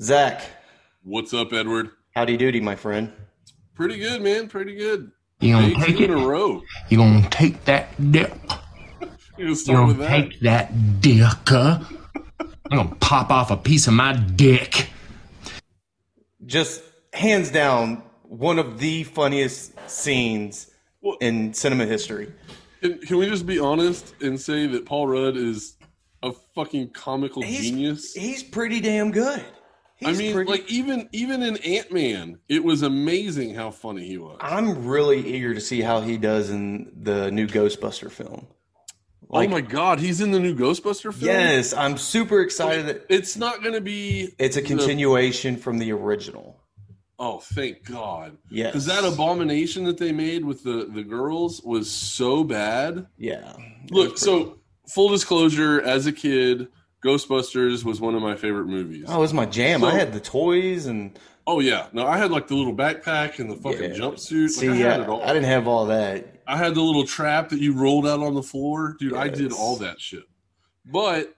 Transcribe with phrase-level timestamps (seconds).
[0.00, 0.42] Zach,
[1.02, 1.90] What's up, Edward?
[2.14, 3.12] howdy doody, my friend.
[3.74, 4.48] Pretty good, man.
[4.48, 5.10] Pretty good.
[5.40, 6.62] You gonna Day take two in a row.
[6.88, 8.32] You gonna take that dick?
[9.38, 10.30] You gonna start with gonna that?
[10.30, 11.20] take that dick?
[11.46, 11.80] Huh?
[12.70, 14.88] I'm gonna pop off a piece of my dick.
[16.46, 16.82] Just
[17.12, 20.70] hands down, one of the funniest scenes
[21.02, 22.32] Well- in cinema history.
[22.80, 25.76] Can, can we just be honest and say that Paul Rudd is
[26.22, 28.14] a fucking comical He's, genius?
[28.14, 29.44] he's pretty damn good.
[29.98, 34.06] He's I mean, pretty- like even even in Ant Man, it was amazing how funny
[34.06, 34.36] he was.
[34.40, 38.46] I'm really eager to see how he does in the new Ghostbuster film.
[39.30, 41.30] Oh like- oh my god, he's in the new Ghostbuster film.
[41.30, 44.34] Yes, I'm super excited that it's not going to be.
[44.38, 46.60] it's a the- continuation from the original.
[47.18, 48.36] oh, thank God.
[48.50, 53.06] Yeah, Because that abomination that they made with the the girls was so bad.
[53.16, 53.54] Yeah.
[53.90, 56.68] Look, so full disclosure, as a kid,
[57.06, 59.04] Ghostbusters was one of my favorite movies.
[59.08, 59.80] Oh, it was my jam.
[59.80, 63.38] So- I had the toys and Oh yeah, no, I had like the little backpack
[63.38, 63.96] and the fucking Yeah.
[63.98, 64.42] jumpsuit.
[64.42, 65.22] Like, see, I had I, it all.
[65.22, 66.40] I didn't have all that.
[66.44, 69.14] I had the little trap that you rolled out on the floor, dude.
[69.14, 70.24] I did all that shit.
[70.84, 71.36] But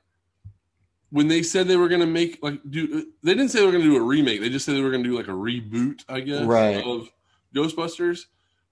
[1.11, 3.85] when they said they were gonna make like do, they didn't say they were gonna
[3.85, 4.41] do a remake.
[4.41, 6.83] They just said they were gonna do like a reboot, I guess, Right.
[6.85, 7.11] of
[7.55, 8.27] Ghostbusters.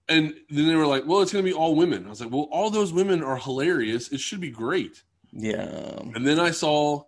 [0.09, 2.49] And then they were like, "Well, it's gonna be all women." I was like, "Well,
[2.53, 4.09] all those women are hilarious.
[4.13, 5.03] It should be great."
[5.37, 5.99] Yeah.
[6.15, 7.05] And then I saw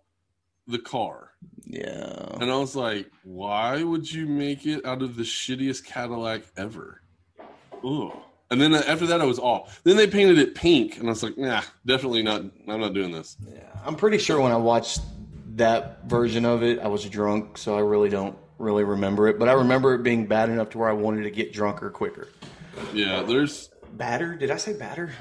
[0.66, 1.30] the car.
[1.64, 2.36] Yeah.
[2.40, 7.02] And I was like, why would you make it out of the shittiest Cadillac ever?
[7.84, 8.12] Ugh.
[8.50, 9.82] And then after that, I was off.
[9.84, 12.42] Then they painted it pink, and I was like, nah, definitely not.
[12.66, 13.36] I'm not doing this.
[13.46, 15.00] Yeah, I'm pretty sure when I watched
[15.56, 19.38] that version of it, I was drunk, so I really don't really remember it.
[19.38, 22.28] But I remember it being bad enough to where I wanted to get drunker quicker.
[22.94, 23.68] Yeah, there's.
[23.92, 24.34] Batter?
[24.34, 25.12] Did I say batter?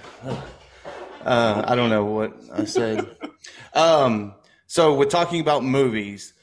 [1.27, 3.05] Uh, I don't know what I said.
[3.73, 4.33] um,
[4.65, 6.33] so, with talking about movies,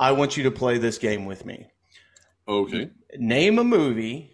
[0.00, 1.68] I want you to play this game with me.
[2.48, 2.90] Okay.
[3.16, 4.32] Name a movie,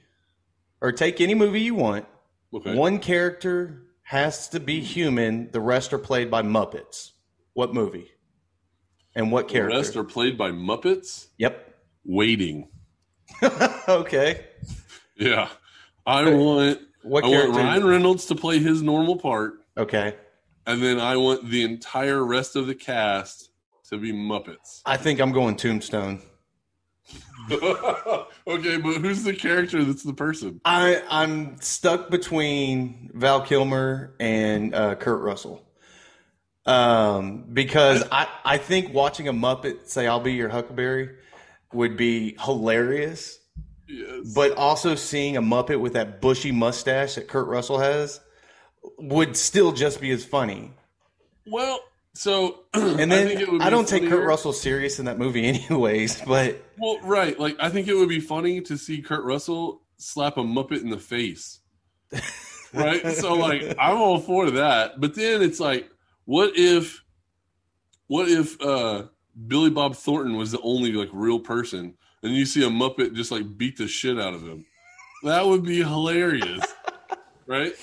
[0.81, 2.07] or take any movie you want.
[2.55, 2.75] Okay.
[2.75, 5.51] One character has to be human.
[5.51, 7.11] The rest are played by Muppets.
[7.53, 8.11] What movie?
[9.15, 9.77] And what the character?
[9.77, 11.27] rest are played by Muppets.
[11.37, 11.75] Yep.
[12.07, 12.71] Waiting.
[13.89, 14.47] okay.
[15.17, 15.49] Yeah.
[16.07, 16.81] I want.
[17.03, 17.57] What I want?
[17.57, 20.15] Ryan Reynolds to play his normal part, Okay.
[20.67, 23.51] and then I want the entire rest of the cast
[23.91, 24.81] to be Muppets.
[24.87, 26.21] I think I'm going Tombstone.
[27.51, 30.61] okay, but who's the character that's the person?
[30.65, 35.63] I I'm stuck between Val Kilmer and uh, Kurt Russell.
[36.65, 41.11] Um, because I I think watching a Muppet say "I'll be your Huckleberry"
[41.73, 43.41] would be hilarious,
[43.89, 44.33] Yes.
[44.35, 48.21] but also seeing a Muppet with that bushy mustache that Kurt Russell has
[48.99, 50.73] would still just be as funny.
[51.47, 51.81] Well,
[52.15, 56.21] so And I, then would I, don't take Kurt Russell serious in that movie, anyways.
[56.23, 57.39] But Well, right.
[57.39, 60.91] Like I think it would be funny to see Kurt Russell slap a Muppet in
[60.91, 61.61] the face.
[62.75, 63.07] Right?
[63.17, 64.99] so like I'm all for that.
[64.99, 65.91] But then it's like,
[66.25, 67.05] what if
[68.07, 69.09] what if uh
[69.47, 73.31] Billy Bob Thornton was the only like real person and you see a Muppet just
[73.31, 74.65] like beat the shit out of him?
[75.23, 76.65] That would be hilarious.
[77.47, 77.75] right?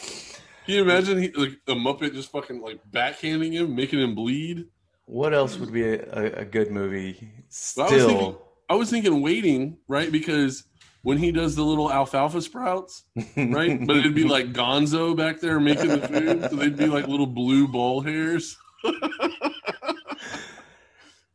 [0.69, 4.67] Can you imagine he, like a Muppet just fucking like backhanding him, making him bleed?
[5.05, 7.31] what else would be a, a, a good movie?
[7.75, 10.11] But I was thinking, Still, I was thinking waiting, right?
[10.11, 10.65] Because
[11.01, 13.83] when he does the little alfalfa sprouts, right?
[13.83, 17.25] but it'd be like Gonzo back there making the food, so they'd be like little
[17.25, 18.55] blue ball hairs.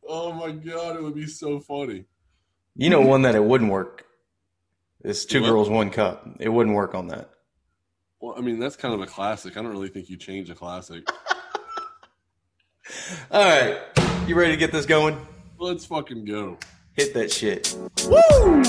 [0.07, 2.05] oh my god, it would be so funny.
[2.77, 4.05] You know, one that it wouldn't work.
[5.03, 5.49] It's two What?
[5.49, 6.25] girls, one cup.
[6.39, 7.31] It wouldn't work on that.
[8.25, 9.55] Well, I mean, that's kind of a classic.
[9.55, 11.07] I don't really think you change a classic.
[13.29, 13.77] All right,
[14.25, 15.15] you ready to get this going?
[15.59, 16.57] Let's fucking go.
[16.93, 17.71] Hit that shit.
[18.07, 18.63] Woo!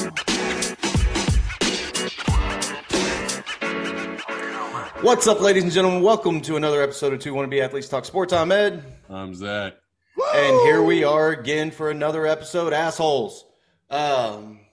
[5.02, 6.02] What's up, ladies and gentlemen?
[6.02, 8.34] Welcome to another episode of Two Wannabe Athletes Talk Sports.
[8.34, 9.72] I'm Ed, I'm Zach.
[10.34, 13.46] and here we are again for another episode, assholes.
[13.88, 14.65] Um,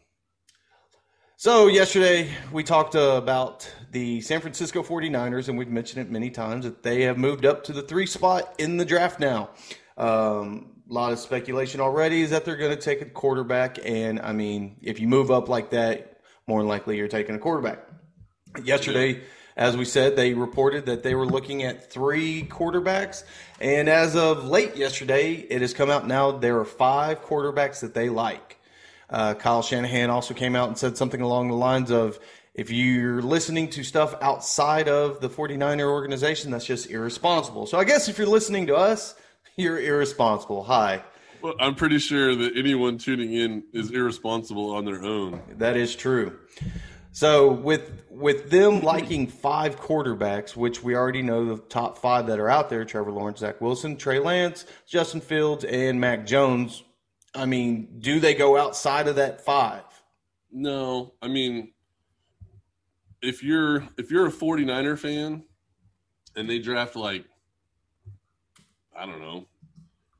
[1.43, 6.63] so yesterday we talked about the San Francisco 49ers, and we've mentioned it many times
[6.63, 9.49] that they have moved up to the three spot in the draft now.
[9.97, 14.21] Um, a lot of speculation already is that they're going to take a quarterback, and
[14.21, 17.79] I mean, if you move up like that, more than likely you're taking a quarterback.
[18.63, 19.23] Yesterday,
[19.57, 23.25] as we said, they reported that they were looking at three quarterbacks.
[23.59, 27.93] And as of late yesterday, it has come out now there are five quarterbacks that
[27.93, 28.52] they like.
[29.13, 32.19] Uh, Kyle Shanahan also came out and said something along the lines of
[32.55, 37.67] if you're listening to stuff outside of the 49er organization, that's just irresponsible.
[37.67, 39.13] So I guess if you're listening to us,
[39.55, 40.63] you're irresponsible.
[40.63, 41.03] Hi.
[41.43, 45.41] Well, I'm pretty sure that anyone tuning in is irresponsible on their own.
[45.57, 46.39] That is true.
[47.11, 52.39] So with with them liking five quarterbacks, which we already know the top five that
[52.39, 56.81] are out there: Trevor Lawrence, Zach Wilson, Trey Lance, Justin Fields, and Mac Jones.
[57.35, 59.83] I mean, do they go outside of that five?
[60.51, 61.73] No, I mean,
[63.21, 65.43] if you're if you're a 49er fan
[66.35, 67.25] and they draft like
[68.95, 69.47] I don't know,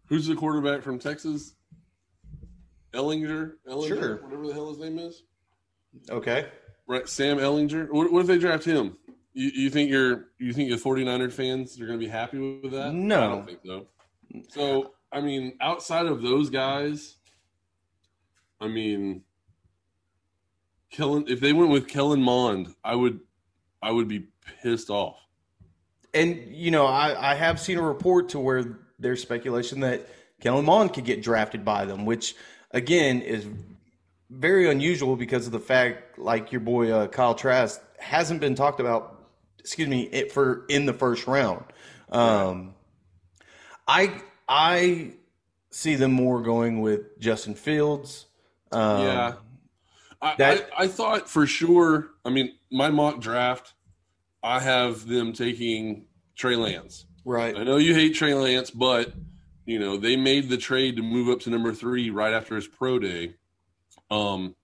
[0.08, 1.54] who's the quarterback from Texas?
[2.94, 4.16] Ehlinger, Ehlinger, Sure.
[4.24, 5.24] whatever the hell his name is.
[6.10, 6.48] Okay.
[6.88, 7.90] Right, Sam Ehlinger.
[7.92, 8.98] What, what if they draft him?
[9.34, 12.72] You, you think you're you think the 49er fans are going to be happy with
[12.72, 12.94] that?
[12.94, 13.24] No.
[13.24, 13.88] I don't think so.
[14.50, 17.16] So, I mean, outside of those guys,
[18.60, 19.24] I mean,
[20.90, 21.26] Kellen.
[21.28, 23.20] If they went with Kellen Mond, I would,
[23.82, 24.28] I would be
[24.62, 25.18] pissed off.
[26.14, 30.08] And you know, I, I have seen a report to where there's speculation that
[30.42, 32.36] Kellen Mond could get drafted by them, which
[32.72, 33.48] again is
[34.30, 38.80] very unusual because of the fact, like your boy uh, Kyle Trask hasn't been talked
[38.80, 39.20] about.
[39.60, 41.64] Excuse me, it for in the first round.
[42.10, 42.74] Um,
[43.88, 45.12] I I
[45.72, 48.26] see them more going with Justin Fields.
[48.72, 49.34] Um, yeah,
[50.22, 52.10] I, that- I, I thought for sure.
[52.26, 53.74] I mean, my mock draft,
[54.42, 56.06] I have them taking
[56.36, 57.06] Trey Lance.
[57.26, 57.56] right.
[57.58, 59.14] I know you hate Trey Lance, but
[59.66, 62.68] you know they made the trade to move up to number three right after his
[62.68, 63.36] pro day.
[64.12, 64.56] Um,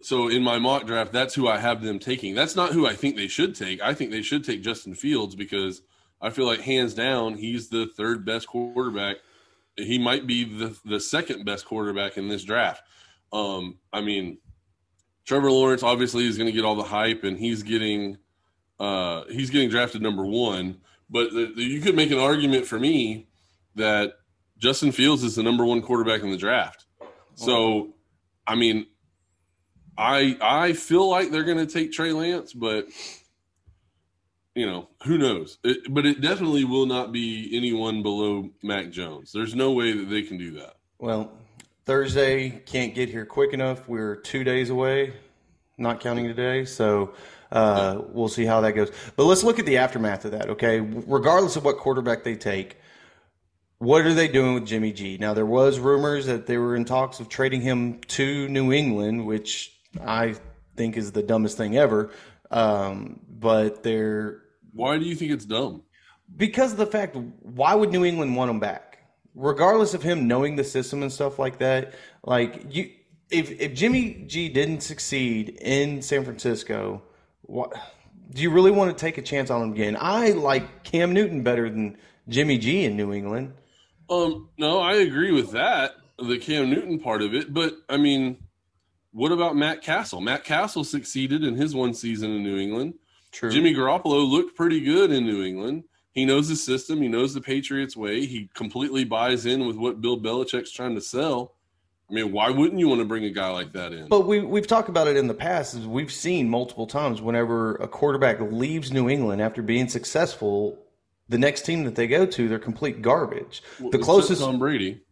[0.00, 2.34] so in my mock draft, that's who I have them taking.
[2.34, 3.80] That's not who I think they should take.
[3.82, 5.82] I think they should take Justin Fields because
[6.20, 9.16] I feel like hands down he's the third best quarterback.
[9.76, 12.82] He might be the the second best quarterback in this draft.
[13.32, 14.38] Um, I mean,
[15.24, 18.18] Trevor Lawrence obviously is going to get all the hype, and he's getting
[18.80, 20.80] uh, he's getting drafted number one.
[21.10, 23.28] But the, the- you could make an argument for me
[23.76, 24.14] that
[24.58, 26.86] Justin Fields is the number one quarterback in the draft.
[27.36, 27.94] So,
[28.46, 28.86] I mean,
[29.96, 32.86] I I feel like they're going to take Trey Lance, but
[34.58, 35.58] you know who knows.
[35.62, 39.32] It, but it definitely will not be anyone below Mac Jones.
[39.32, 40.74] There's no way that they can do that.
[40.98, 41.32] Well,
[41.84, 43.88] Thursday can't get here quick enough.
[43.88, 45.14] We're two days away,
[45.78, 46.64] not counting today.
[46.64, 47.14] So
[47.52, 48.90] uh, we'll see how that goes.
[49.16, 50.80] But let's look at the aftermath of that, okay?
[50.80, 52.76] Regardless of what quarterback they take,
[53.78, 55.18] what are they doing with Jimmy G?
[55.18, 59.24] Now, there was rumors that they were in talks of trading him to New England,
[59.24, 59.72] which
[60.04, 60.34] I
[60.76, 62.10] think is the dumbest thing ever.
[62.50, 64.42] Um, but they're
[64.72, 65.82] Why do you think it's dumb?
[66.36, 68.98] because of the fact why would new england want him back
[69.34, 72.90] regardless of him knowing the system and stuff like that like you
[73.30, 77.00] if if jimmy g didn't succeed in san francisco
[77.42, 77.72] what
[78.34, 81.42] do you really want to take a chance on him again i like cam newton
[81.42, 81.96] better than
[82.28, 83.54] jimmy g in new england
[84.10, 87.52] Um, no, I agree with that, the Cam Newton part of it.
[87.54, 88.36] But I mean,
[89.12, 90.20] what about Matt Cassel?
[90.20, 92.94] Matt Cassel succeeded in his one season in New England.
[93.32, 95.84] True Jimmy Garoppolo looked pretty good in New England.
[96.12, 97.00] He knows the system.
[97.00, 98.26] He knows the Patriots way.
[98.26, 101.54] He completely buys in with what Bill Belichick's trying to sell.
[102.10, 104.08] I mean, why wouldn't you want to bring a guy like that in?
[104.08, 105.74] But we we've talked about it in the past.
[105.74, 110.78] Is we've seen multiple times whenever a quarterback leaves New England after being successful,
[111.28, 113.62] the next team that they go to, they're complete garbage.
[113.78, 115.02] Well, the closest, Tom Brady.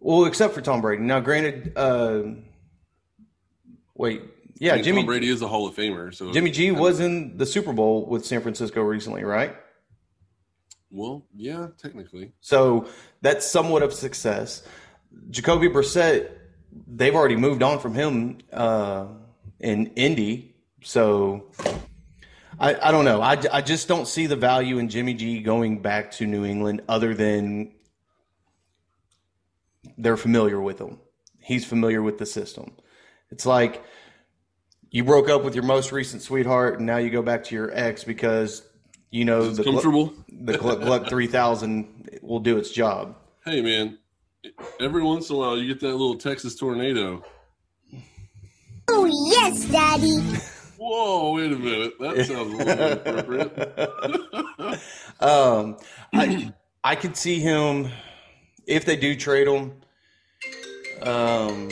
[0.00, 1.02] well, except for Tom Brady.
[1.04, 2.22] Now, granted, uh,
[3.94, 4.22] wait,
[4.58, 6.14] yeah, I mean, Jimmy Tom Brady is a Hall of Famer.
[6.14, 9.56] So Jimmy G was in the Super Bowl with San Francisco recently, right?
[10.90, 12.32] Well, yeah, technically.
[12.40, 12.88] So
[13.20, 14.62] that's somewhat of success.
[15.30, 16.30] Jacoby Brissett,
[16.86, 19.06] they've already moved on from him uh,
[19.60, 20.56] in Indy.
[20.82, 21.50] So
[22.58, 23.20] I, I don't know.
[23.20, 26.82] I, I just don't see the value in Jimmy G going back to New England
[26.88, 27.72] other than
[29.98, 30.98] they're familiar with him.
[31.40, 32.72] He's familiar with the system.
[33.30, 33.84] It's like
[34.96, 37.70] you broke up with your most recent sweetheart and now you go back to your
[37.74, 38.62] ex because
[39.10, 40.14] you know It's the Gluck- comfortable.
[40.30, 43.14] the Gluck, Gluck 3000 will do its job.
[43.44, 43.98] Hey, man.
[44.80, 47.22] Every once in a while, you get that little Texas tornado.
[48.88, 50.18] Oh, yes, Daddy.
[50.78, 51.92] Whoa, wait a minute.
[52.00, 54.80] That sounds a little inappropriate.
[55.20, 55.78] Um,
[56.12, 56.52] I
[56.84, 57.88] I could see him
[58.66, 59.72] if they do trade him.
[61.02, 61.68] Um,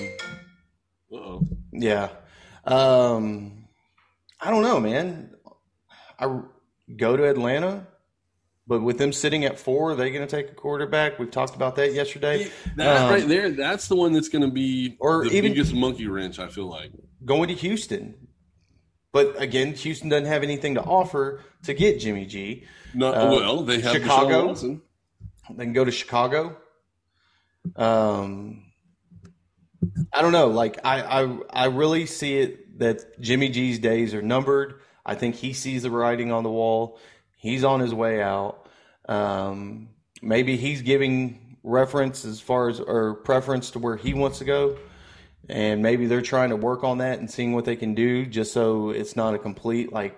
[1.12, 1.42] Uh-oh.
[1.72, 2.08] yeah.
[2.66, 3.64] Um,
[4.40, 5.30] I don't know, man.
[6.18, 6.40] I
[6.96, 7.86] go to Atlanta,
[8.66, 11.18] but with them sitting at four, are they going to take a quarterback?
[11.18, 12.50] We've talked about that yesterday.
[12.76, 15.74] That Um, right there, that's the one that's going to be Or the even- biggest
[15.74, 16.92] monkey wrench, I feel like.
[17.24, 18.14] Going to Houston.
[19.12, 22.64] But again, Houston doesn't have anything to offer to get Jimmy G.
[22.94, 24.52] Not, Uh, well, they have Chicago?
[24.54, 26.56] They can go to Chicago.
[27.76, 28.63] Um,
[30.12, 30.48] I don't know.
[30.48, 34.80] Like I, I, I really see it that Jimmy G's days are numbered.
[35.06, 36.98] I think he sees the writing on the wall.
[37.36, 38.66] He's on his way out.
[39.08, 39.90] Um,
[40.22, 44.76] maybe he's giving reference as far as or preference to where he wants to go,
[45.48, 48.52] and maybe they're trying to work on that and seeing what they can do, just
[48.52, 50.16] so it's not a complete like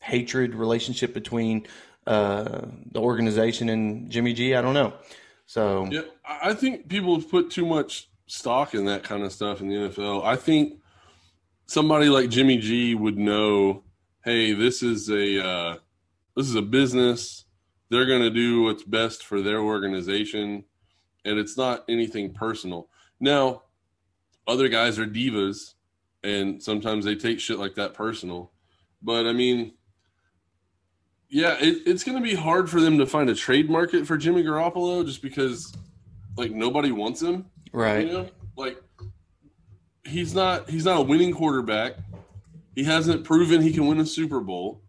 [0.00, 1.66] hatred relationship between
[2.06, 4.54] uh, the organization and Jimmy G.
[4.54, 4.92] I don't know.
[5.46, 9.32] So Yeah, I I think people have put too much stock in that kind of
[9.32, 10.24] stuff in the NFL.
[10.24, 10.80] I think
[11.66, 13.82] somebody like Jimmy G would know,
[14.24, 15.76] hey, this is a uh,
[16.36, 17.44] this is a business.
[17.90, 20.64] They're going to do what's best for their organization,
[21.24, 22.88] and it's not anything personal.
[23.18, 23.62] Now,
[24.46, 25.74] other guys are divas,
[26.22, 28.52] and sometimes they take shit like that personal.
[29.02, 29.72] But I mean,
[31.28, 34.16] yeah, it, it's going to be hard for them to find a trade market for
[34.16, 35.72] Jimmy Garoppolo just because,
[36.36, 37.46] like, nobody wants him.
[37.72, 38.80] Right, You know, like
[40.04, 41.94] he's not he's not a winning quarterback.
[42.74, 44.82] He hasn't proven he can win a Super Bowl.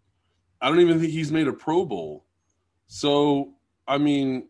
[0.60, 2.24] I don't even think he's made a Pro Bowl.
[2.86, 3.54] So,
[3.88, 4.48] I mean,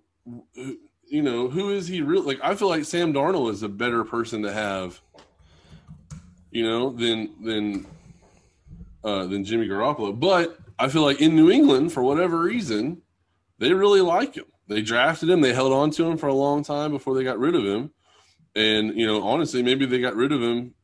[1.06, 2.26] you know, who is he really?
[2.26, 5.00] Like, I feel like Sam Darnold is a better person to have,
[6.50, 7.86] you know, than than
[9.04, 10.18] uh, than Jimmy Garoppolo.
[10.18, 13.00] But I feel like in New England, for whatever reason,
[13.58, 14.46] they really like him.
[14.68, 15.40] They drafted him.
[15.40, 17.90] They held on to him for a long time before they got rid of him.
[18.54, 20.74] And you know, honestly, maybe they got rid of him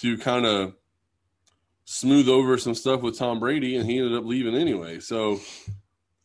[0.00, 0.74] to kind of
[1.84, 5.00] smooth over some stuff with Tom Brady, and he ended up leaving anyway.
[5.00, 5.40] So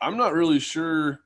[0.02, 1.20] I'm not really sure.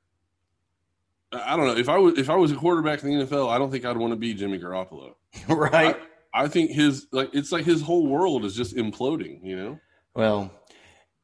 [1.31, 3.49] I I don't know if I was if I was a quarterback in the NFL,
[3.49, 5.13] I don't think I'd want to be Jimmy Garoppolo.
[5.47, 5.97] right.
[6.33, 9.39] I think his like it's like his whole world is just imploding.
[9.43, 9.79] You know.
[10.13, 10.51] Well,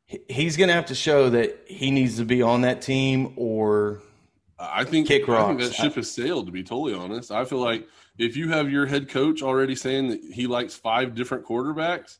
[0.05, 4.01] he's going to have to show that he needs to be on that team, or
[4.59, 5.69] I think Kick I think rocks.
[5.69, 6.47] that ship has sailed.
[6.47, 7.87] To be totally honest, I feel like
[8.21, 12.19] if you have your head coach already saying that he likes five different quarterbacks,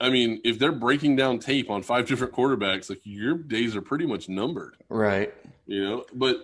[0.00, 3.82] I mean, if they're breaking down tape on five different quarterbacks, like your days are
[3.82, 4.76] pretty much numbered.
[4.88, 5.34] right.
[5.66, 6.36] You know, but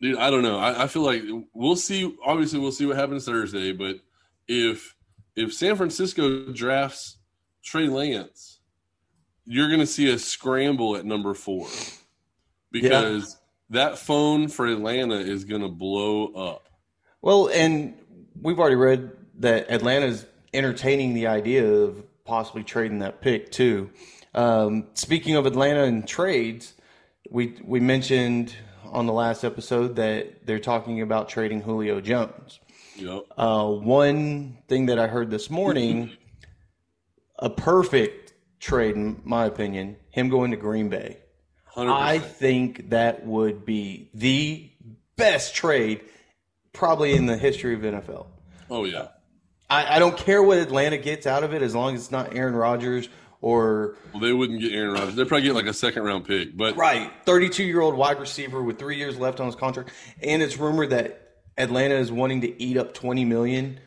[0.00, 0.58] dude, I don't know.
[0.58, 2.16] I, I feel like we'll see.
[2.24, 3.72] Obviously, we'll see what happens Thursday.
[3.72, 3.96] But
[4.48, 4.96] if
[5.36, 7.18] if San Francisco drafts
[7.62, 8.60] Trey Lance,
[9.44, 11.68] you're going to see a scramble at number four
[12.72, 13.36] because
[13.70, 16.63] that phone for Atlanta is going to blow up.
[17.24, 17.94] Well, and
[18.38, 23.88] we've already read that Atlanta's entertaining the idea of possibly trading that pick too.
[24.34, 26.74] Um, speaking of Atlanta and trades,
[27.30, 28.54] we we mentioned
[28.84, 32.60] on the last episode that they're talking about trading Julio Jones.
[32.96, 33.22] Yep.
[33.38, 36.10] Uh, one thing that I heard this morning,
[37.38, 41.20] a perfect trade, in my opinion, him going to Green Bay.
[41.64, 44.70] Hundred I think that would be the
[45.16, 46.02] best trade
[46.74, 48.26] probably in the history of NFL.
[48.68, 49.08] Oh yeah.
[49.70, 52.36] I, I don't care what Atlanta gets out of it as long as it's not
[52.36, 53.08] Aaron Rodgers
[53.40, 55.14] or Well, they wouldn't get Aaron Rodgers.
[55.14, 56.54] They'd probably get like a second round pick.
[56.54, 59.90] But right 32 year old wide receiver with three years left on his contract.
[60.22, 61.20] And it's rumored that
[61.56, 63.80] Atlanta is wanting to eat up 20 million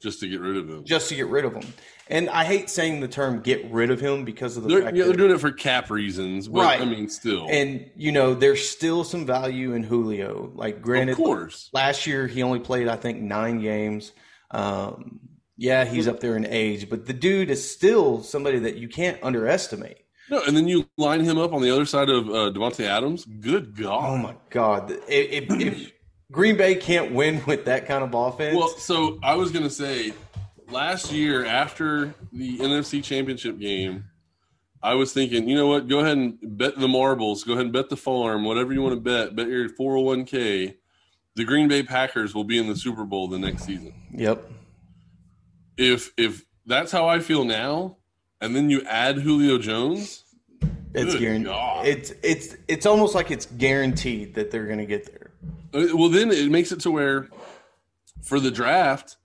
[0.00, 0.84] just to get rid of him.
[0.84, 1.64] just to get rid of him.
[2.08, 4.96] And I hate saying the term "get rid of him" because of the They're, fact
[4.96, 6.80] yeah, that they're doing it for cap reasons, but Right.
[6.80, 10.52] I mean, still, And you know, there's still some value in Julio.
[10.54, 11.68] Like, granted, of course.
[11.72, 14.12] last year he only played, I think, nine games.
[14.52, 15.18] Um,
[15.56, 19.18] yeah, he's up there in age, but the dude is still somebody that you can't
[19.22, 19.98] underestimate.
[20.30, 23.24] No, and then you line him up on the other side of uh, Davante Adams.
[23.24, 24.04] Good God!
[24.04, 24.92] Oh my God!
[25.08, 25.92] If,
[26.32, 30.12] Green Bay can't win with that kind of offense, Well, so I was gonna say,
[30.70, 34.04] last year after the NFC Championship game,
[34.82, 35.88] I was thinking, you know what?
[35.88, 37.44] Go ahead and bet the marbles.
[37.44, 38.44] Go ahead and bet the farm.
[38.44, 39.34] Whatever you want to bet.
[39.34, 40.76] Bet your four hundred one k.
[41.34, 43.92] The Green Bay Packers will be in the Super Bowl the next season.
[44.12, 44.50] yep,
[45.76, 47.96] If if that's how I feel now,
[48.40, 50.24] and then you add Julio Jones,
[50.94, 51.52] it's guaranteed.
[51.84, 55.30] It's it's it's almost like it's guaranteed that they're going to get there.
[55.74, 57.28] Uh, Well, then it makes it to where
[58.22, 59.16] for the draft,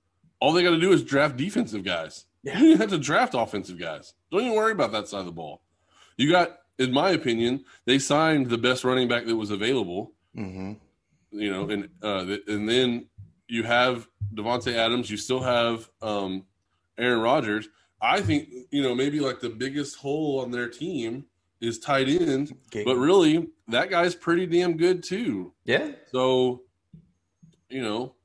[0.41, 2.25] all they got to do is draft defensive guys.
[2.43, 2.53] Yeah.
[2.53, 4.15] You don't even have to draft offensive guys.
[4.31, 5.62] Don't even worry about that side of the ball.
[6.17, 10.13] You got, in my opinion, they signed the best running back that was available.
[10.33, 10.74] hmm
[11.31, 13.05] You know, and uh, and then
[13.48, 15.12] you have Davante Adams.
[15.12, 16.45] You still have um,
[16.98, 17.69] Aaron Rodgers.
[18.01, 21.25] I think you know maybe like the biggest hole on their team
[21.60, 22.55] is tight end,
[22.86, 25.53] but really that guy's pretty damn good too.
[25.63, 26.63] yeah, So,
[27.69, 28.15] you know,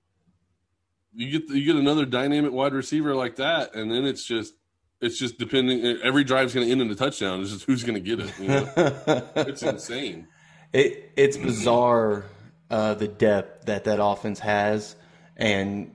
[1.16, 4.54] you get you get another dynamic wide receiver like that, and then it's just
[5.00, 5.84] it's just depending.
[6.02, 7.40] Every drive's going to end in a touchdown.
[7.40, 8.38] It's just who's going to get it.
[8.38, 8.72] You know?
[9.36, 10.28] it's insane.
[10.72, 12.26] It it's bizarre
[12.70, 14.94] uh, the depth that that offense has,
[15.36, 15.94] and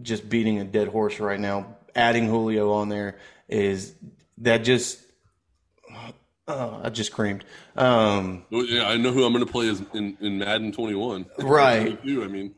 [0.00, 1.76] just beating a dead horse right now.
[1.94, 3.94] Adding Julio on there is
[4.38, 5.00] that just.
[6.48, 7.44] Uh, I just screamed.
[7.76, 11.26] Um, Well, yeah, I know who I'm going to play as in, in Madden 21.
[11.38, 11.98] Right.
[12.04, 12.54] I mean,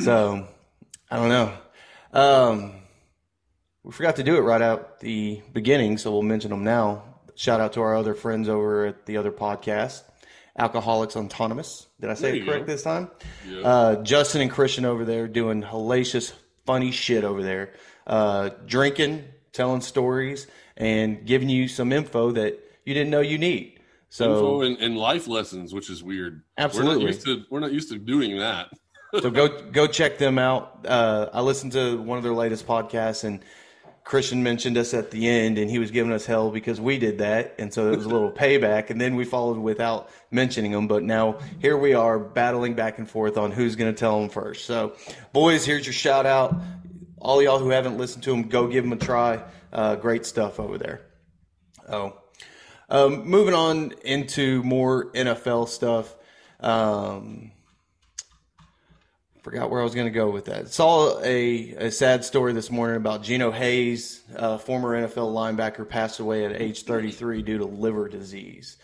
[0.00, 0.48] So
[1.10, 1.52] I don't know.
[2.12, 2.74] Um,
[3.82, 7.02] we forgot to do it right out the beginning, so we'll mention them now.
[7.34, 10.02] Shout out to our other friends over at the other podcast,
[10.58, 11.86] Alcoholics Autonomous.
[12.00, 12.72] Did I say it correct go.
[12.72, 13.10] this time?
[13.48, 13.60] Yeah.
[13.62, 16.32] Uh, Justin and Christian over there doing hellacious,
[16.66, 17.72] funny shit over there,
[18.06, 20.46] uh, drinking, telling stories,
[20.76, 23.80] and giving you some info that you didn't know you need.
[24.10, 26.42] So info and, and life lessons, which is weird.
[26.56, 26.96] Absolutely.
[26.96, 28.68] We're not used to, we're not used to doing that.
[29.20, 30.86] So go go check them out.
[30.86, 33.40] Uh, I listened to one of their latest podcasts, and
[34.04, 37.18] Christian mentioned us at the end, and he was giving us hell because we did
[37.18, 38.88] that, and so it was a little payback.
[38.88, 43.08] And then we followed without mentioning them, but now here we are battling back and
[43.08, 44.64] forth on who's going to tell them first.
[44.64, 44.94] So,
[45.34, 46.58] boys, here's your shout out.
[47.18, 49.42] All y'all who haven't listened to them, go give them a try.
[49.72, 51.02] Uh, great stuff over there.
[51.86, 52.18] Oh.
[52.88, 56.14] Um, moving on into more NFL stuff.
[56.60, 57.52] Um,
[59.50, 60.68] forgot where I was going to go with that.
[60.68, 66.20] Saw a, a sad story this morning about Geno Hayes, uh, former NFL linebacker, passed
[66.20, 68.76] away at age 33 due to liver disease.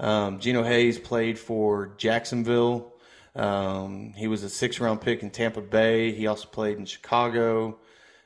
[0.00, 2.94] Um, Geno Hayes played for Jacksonville.
[3.34, 6.12] Um, he was a six round pick in Tampa Bay.
[6.12, 7.76] He also played in Chicago.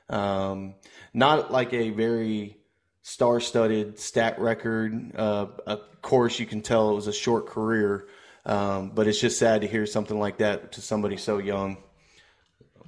[0.08, 0.76] Um,
[1.12, 2.56] not like a very
[3.02, 5.10] star studded stat record.
[5.16, 8.06] Uh, of course, you can tell it was a short career,
[8.46, 11.76] um, but it's just sad to hear something like that to somebody so young.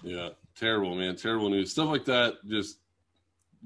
[0.02, 0.30] Yeah.
[0.56, 1.16] Terrible, man.
[1.16, 1.70] Terrible news.
[1.70, 2.78] Stuff like that just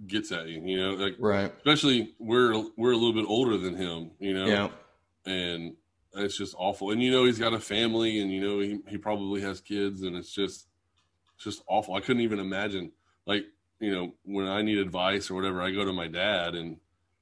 [0.07, 1.52] gets at you, you know, like, Right.
[1.57, 4.47] especially we're, we're a little bit older than him, you know?
[4.47, 4.69] Yeah.
[5.25, 5.75] and
[6.14, 6.90] it's just awful.
[6.93, 10.00] And you know he's got a family, and you know he, he probably has kids,
[10.02, 10.66] and it's just
[11.35, 11.95] it's just awful.
[11.95, 12.93] I couldn't even imagine.
[13.26, 13.45] Like
[13.81, 16.79] you know when I need advice or whatever, I go to my dad, and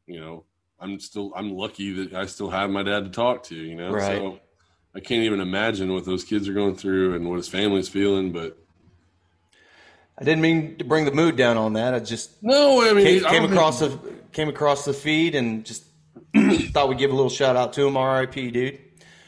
[0.07, 0.44] you know
[0.79, 3.57] I'm still I'm lucky that I still have my dad to talk to.
[3.57, 4.18] You know, Right.
[4.18, 4.38] so
[4.94, 8.33] I can't even imagine what those kids are going through and what his family's feeling.
[8.33, 8.57] But
[10.18, 11.94] I didn't mean to bring the mood down on that.
[11.94, 13.98] I just no, I mean came, came across the
[14.33, 15.85] came across the feed and just
[16.72, 17.96] thought we'd give a little shout out to him.
[17.96, 18.50] R.I.P.
[18.50, 18.80] Dude.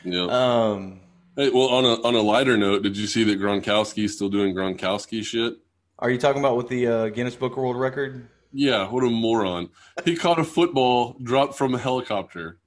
[0.05, 0.27] Yeah.
[0.27, 1.01] Um,
[1.39, 4.55] Hey, well, on a on a lighter note, did you see that Gronkowski's still doing
[4.55, 5.59] Gronkowski shit?
[5.99, 8.27] are you talking about with the uh, Guinness Book of World Record?
[8.53, 9.69] Yeah, what a moron.
[10.07, 12.59] He caught a football dropped from a helicopter.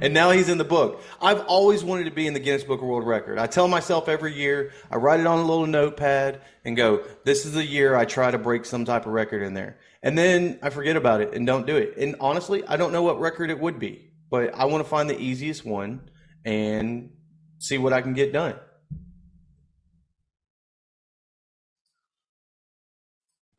[0.00, 1.00] And now he's in the book.
[1.20, 3.38] I've always wanted to be in the Guinness Book of World Record.
[3.38, 7.46] I tell myself every year, I write it on a little notepad and go, this
[7.46, 9.78] is the year I try to break some type of record in there.
[10.02, 11.96] And then I forget about it and don't do it.
[11.96, 15.08] And honestly, I don't know what record it would be, but I want to find
[15.08, 16.10] the easiest one
[16.44, 17.10] and
[17.58, 18.56] see what I can get done.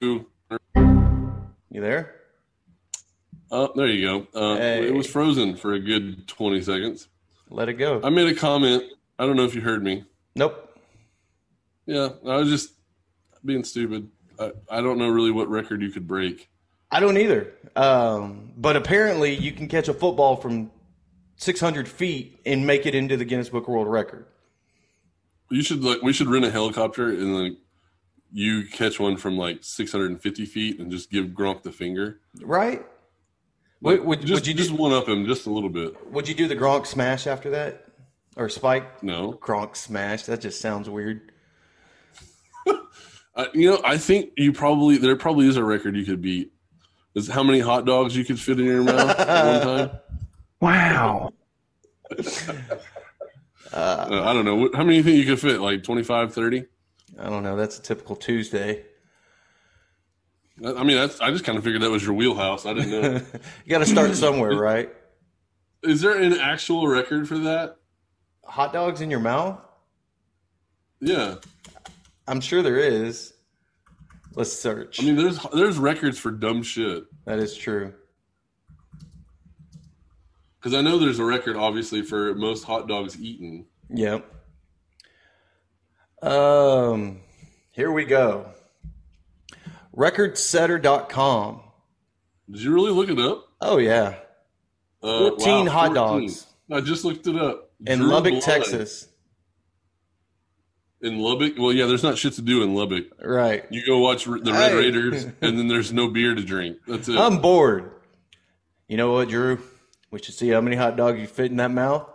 [0.01, 0.25] You
[1.71, 2.22] there?
[3.51, 4.27] Oh, there you go.
[4.33, 4.87] Uh, Hey.
[4.87, 7.07] It was frozen for a good 20 seconds.
[7.49, 8.01] Let it go.
[8.03, 8.83] I made a comment.
[9.19, 10.05] I don't know if you heard me.
[10.35, 10.69] nope.
[11.85, 12.71] Yeah, I was just
[13.43, 14.09] being stupid.
[14.39, 16.49] I, I don't know really what record you could break.
[16.91, 17.51] I don't either.
[17.75, 20.71] Um, but apparently, you can catch a football from
[21.35, 24.25] 600 feet and make it into the Guinness Book World Record.
[25.49, 27.57] You should like we should rent a helicopter and like
[28.31, 32.21] you catch one from like 650 feet and just give Grump the finger.
[32.41, 32.83] Right?
[33.83, 35.93] Would, would, Just, would you just do, one up him just a little bit.
[36.11, 37.85] would you do the Gronk smash after that?
[38.37, 40.23] Or Spike No, Gronk smash?
[40.23, 41.31] That just sounds weird.
[43.35, 46.51] I, you know I think you probably there probably is a record you could beat.
[47.13, 49.99] Is how many hot dogs you could fit in your mouth at one time?
[50.59, 51.33] Wow.
[53.71, 54.69] Uh, I don't know.
[54.75, 55.59] How many do you think you could fit?
[55.59, 56.65] Like 25, 30?
[57.19, 57.55] I don't know.
[57.55, 58.85] That's a typical Tuesday.
[60.59, 62.65] I mean, that's, I just kind of figured that was your wheelhouse.
[62.65, 63.13] I didn't know.
[63.65, 64.89] you got to start somewhere, right?
[65.81, 67.77] Is there an actual record for that?
[68.45, 69.59] Hot dogs in your mouth?
[71.01, 71.35] Yeah.
[72.27, 73.33] I'm sure there is.
[74.35, 75.01] Let's search.
[75.01, 77.03] I mean, there's there's records for dumb shit.
[77.25, 77.93] that is true.
[80.59, 83.65] Because I know there's a record, obviously, for most hot dogs eaten.
[83.89, 84.25] Yep.
[86.21, 87.19] Um,
[87.71, 88.49] here we go.
[89.95, 91.61] Recordsetter.com.
[92.51, 93.45] Did you really look it up?
[93.61, 94.15] Oh yeah,
[95.01, 95.93] Uh, 14 hot 14.
[95.95, 96.47] dogs.
[96.71, 97.71] I just looked it up.
[97.85, 98.39] in Drew Lubbock, Bly.
[98.41, 99.07] Texas.
[101.01, 101.53] In Lubbock?
[101.57, 103.05] Well, yeah, there's not shit to do in Lubbock.
[103.21, 103.65] Right.
[103.69, 104.75] You go watch the Red Hey.
[104.75, 106.77] Raiders, and then there's no beer to drink.
[106.87, 107.17] That's it.
[107.17, 107.91] I'm bored.
[108.87, 109.59] You know what, Drew?
[110.11, 112.07] We should see how many hot dogs you fit in that mouth,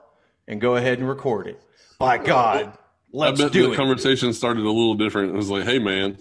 [0.46, 1.60] and go ahead and record it.
[1.98, 2.76] By God,
[3.12, 3.76] Let's I bet do the it.
[3.76, 5.30] conversation started a little different.
[5.34, 6.16] It was like, "Hey, man,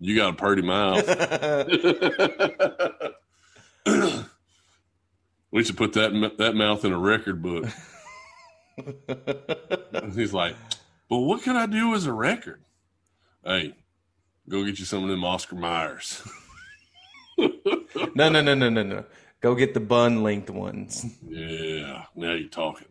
[0.00, 1.06] you got a party mouth."
[5.50, 7.66] we should put that that mouth in a record book.
[10.14, 10.54] He's like,
[11.08, 12.62] "But what can I do as a record?"
[13.44, 13.74] Hey,
[14.48, 16.28] go get you some of them Oscar Mayers.
[17.38, 19.04] no, no, no, no, no, no.
[19.40, 21.06] Go get the bun linked ones.
[21.26, 22.88] yeah, now you're talking.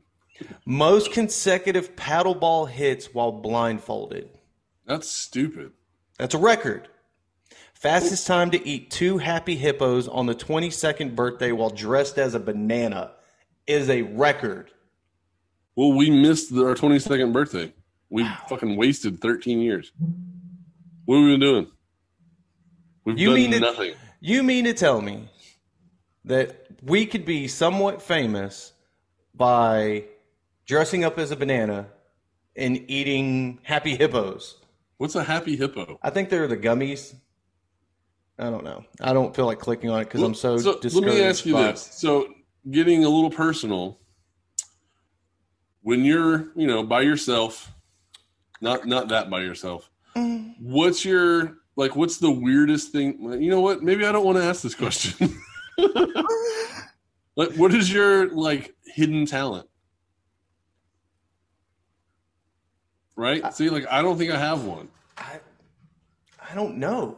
[0.65, 4.29] Most consecutive paddleball hits while blindfolded.
[4.85, 5.71] That's stupid.
[6.17, 6.87] That's a record.
[7.81, 12.39] Fastest time to eat two happy hippos on the 22nd birthday while dressed as a
[12.39, 13.11] banana
[13.67, 14.71] is a record.
[15.75, 17.71] Well, we missed our 22nd birthday.
[18.09, 19.91] We fucking wasted 13 years.
[21.05, 21.67] What have we been doing?
[23.05, 23.93] We've You done mean to- nothing.
[24.21, 25.29] You mean to tell me
[26.25, 28.73] that we could be somewhat famous
[29.35, 30.05] by
[30.65, 31.89] dressing up as a banana
[32.55, 34.57] and eating happy hippos?
[34.97, 35.99] What's a happy hippo?
[36.01, 37.13] I think they're the gummies.
[38.39, 38.83] I don't know.
[39.01, 41.07] I don't feel like clicking on it because I'm so, So, discouraged.
[41.07, 41.89] let me ask you by- this.
[41.93, 42.27] So,
[42.69, 43.99] getting a little personal,
[45.81, 47.71] when you're, you know, by yourself,
[48.61, 50.55] not not that by yourself, Mm.
[50.59, 51.95] what's your like?
[51.95, 53.21] What's the weirdest thing?
[53.41, 53.81] You know what?
[53.83, 55.35] Maybe I don't want to ask this question.
[57.35, 59.67] like, what is your like hidden talent?
[63.15, 63.51] Right?
[63.53, 64.89] See, like I don't think I have one.
[65.17, 65.39] I,
[66.51, 67.17] I don't know.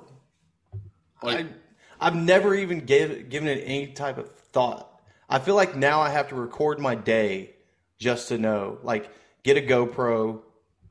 [1.21, 4.89] Like, I, I've never even gave, given it any type of thought.
[5.29, 7.51] I feel like now I have to record my day
[7.99, 8.79] just to know.
[8.83, 9.09] Like,
[9.43, 10.41] get a GoPro,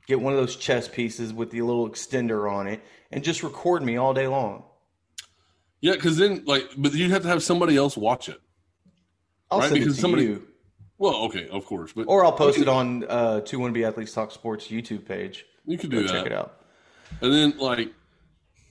[0.06, 3.82] get one of those chess pieces with the little extender on it, and just record
[3.82, 4.64] me all day long.
[5.80, 8.40] yeah, because then like, but you have to have somebody else watch it.
[9.50, 10.46] I'll Right, send because it to somebody- you,
[10.98, 14.30] Well, okay, of course, but or I'll post it on uh, Two Wannabe Athletes Talk
[14.30, 15.46] Sports YouTube page.
[15.64, 16.12] you could Go do that.
[16.12, 16.60] check it out.
[17.22, 17.92] And then like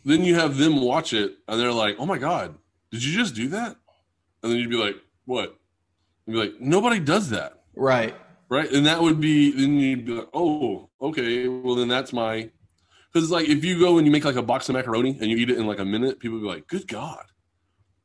[0.08, 2.56] then you have them watch it and they're like, "Oh my god,
[2.92, 3.76] did you just do that?"
[4.42, 5.58] And then you'd be like, "What?"
[6.26, 8.16] You'd be like, "Nobody does that." Right.
[8.50, 8.72] Right?
[8.72, 11.48] And that would be then you'd be like, "Oh, okay.
[11.48, 12.50] Well, then that's my
[13.14, 15.38] cuz like if you go and you make like a box of macaroni and you
[15.38, 17.26] eat it in like a minute, people be like, "Good god."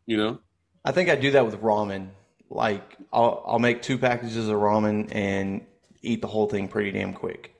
[0.06, 0.40] You know?
[0.84, 2.08] I think I do that with ramen.
[2.50, 5.64] Like I'll I'll make two packages of ramen and
[6.02, 7.54] eat the whole thing pretty damn quick.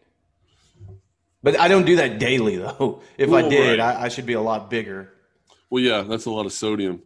[1.43, 3.03] But I don't do that daily though.
[3.19, 3.97] If I did, right.
[3.97, 5.13] I, I should be a lot bigger.
[5.71, 7.03] Well, yeah, that's a lot of sodium.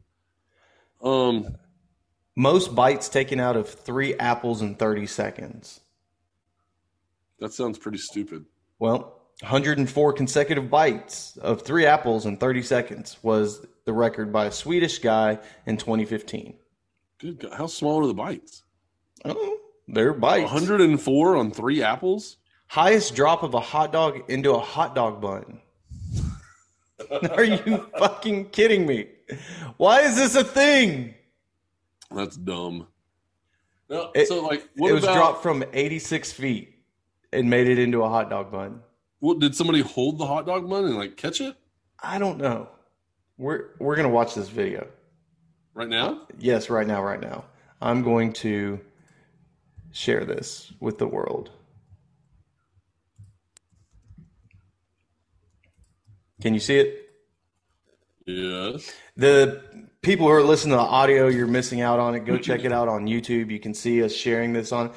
[1.02, 1.56] Um
[2.34, 5.80] Most bites taken out of three apples in thirty seconds.
[7.38, 8.44] that sounds pretty stupid.
[8.78, 14.50] Well, 104 consecutive bites of three apples in 30 seconds was the record by a
[14.52, 16.56] Swedish guy in 2015.
[17.18, 18.64] Good god, how small are the bites?
[19.24, 20.50] Oh, they're bites.
[20.50, 22.36] 104 on 3 apples?
[22.68, 25.60] Highest drop of a hot dog into a hot dog bun.
[27.30, 29.08] Are you fucking kidding me?
[29.76, 31.14] Why is this a thing?
[32.10, 32.86] That's dumb.
[33.88, 35.14] No, It- so like, what it was about?
[35.14, 36.74] dropped from 86 feet
[37.32, 38.80] and made it into a hot dog bun.
[39.20, 41.56] What did somebody hold the hot dog bun and like catch it
[42.02, 42.68] I don't know.
[43.38, 44.86] We're we're gonna watch this video.
[45.74, 46.26] right now?
[46.38, 47.44] Yes, right now, right now.
[47.80, 48.80] I'm going to
[49.92, 51.50] share this with the world.
[56.40, 57.10] Can you see it?
[58.26, 58.92] Yes.
[59.16, 59.62] The
[60.02, 62.24] people who are listening to the audio, you're missing out on it.
[62.24, 63.50] Go check it out on YouTube.
[63.50, 64.92] You can see us sharing this on.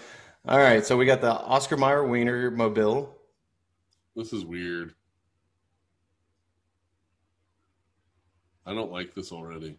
[0.48, 3.16] All right, so we got the Oscar Mayer Wiener Mobile.
[4.16, 4.94] This is weird.
[8.66, 9.78] I don't like this already.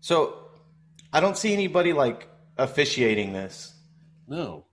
[0.00, 0.38] So
[1.12, 3.74] I don't see anybody like officiating this.
[4.30, 4.58] No.
[4.58, 4.64] it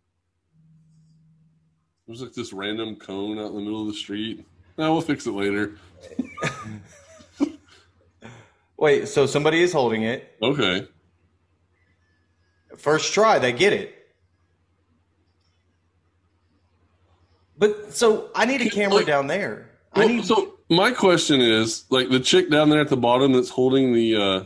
[2.08, 4.46] There's like this random cone out in the middle of the street.
[4.78, 5.76] No, we'll fix it later.
[8.78, 10.36] Wait, so somebody is holding it.
[10.41, 10.88] Okay.
[12.78, 13.96] First try, they get it.
[17.58, 19.72] But so I need a camera Like- down there.
[19.93, 23.32] I Well, need so my question is, like the chick down there at the bottom
[23.34, 24.43] that's holding the uh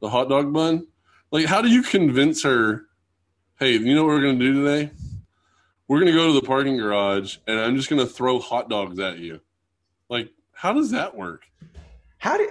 [0.00, 0.88] the hot dog bun,
[1.30, 2.86] like how do you convince her,
[3.58, 4.90] hey, you know what we're gonna do today?
[5.88, 9.18] We're gonna go to the parking garage and I'm just gonna throw hot dogs at
[9.18, 9.40] you.
[10.08, 11.44] Like, how does that work?
[12.18, 12.48] how do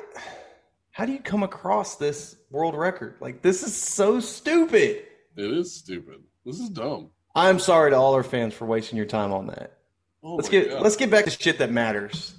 [0.92, 3.16] how do you come across this world record?
[3.20, 5.04] Like this is so stupid.
[5.36, 6.24] It is stupid.
[6.46, 7.10] This is dumb.
[7.36, 9.78] I'm sorry to all our fans for wasting your time on that.
[10.24, 10.82] Oh Let's get God.
[10.82, 12.34] let's get back to shit that matters.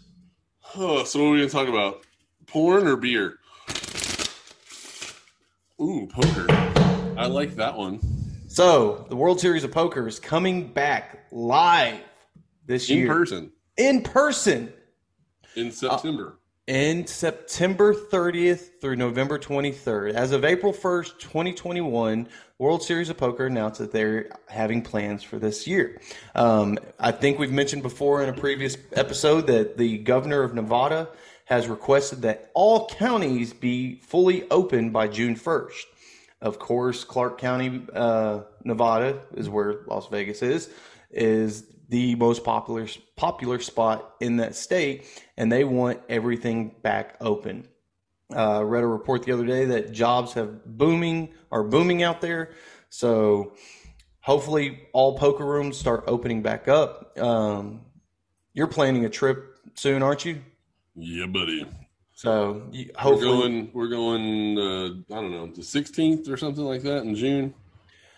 [0.60, 2.04] Huh, so what are we gonna talk about?
[2.46, 3.38] Porn or beer?
[5.80, 6.46] Ooh, poker.
[7.16, 8.00] I like that one.
[8.58, 12.00] So the World Series of Poker is coming back live
[12.66, 14.72] this In year person in person
[15.54, 16.40] in September.
[16.66, 20.12] in September 30th through November 23rd.
[20.14, 22.26] As of April 1st, 2021,
[22.58, 26.00] World Series of Poker announced that they're having plans for this year.
[26.34, 31.10] Um, I think we've mentioned before in a previous episode that the governor of Nevada
[31.44, 35.84] has requested that all counties be fully open by June 1st.
[36.40, 40.70] Of course, Clark County, uh, Nevada, is where Las Vegas is,
[41.10, 47.66] is the most popular popular spot in that state, and they want everything back open.
[48.34, 52.52] Uh, read a report the other day that jobs have booming are booming out there,
[52.90, 53.54] so
[54.20, 57.18] hopefully all poker rooms start opening back up.
[57.18, 57.80] Um,
[58.52, 60.42] you're planning a trip soon, aren't you?
[60.94, 61.66] Yeah, buddy.
[62.18, 63.70] So you, We're hopefully, going.
[63.72, 64.58] We're going.
[64.58, 67.54] Uh, I don't know, the 16th or something like that in June.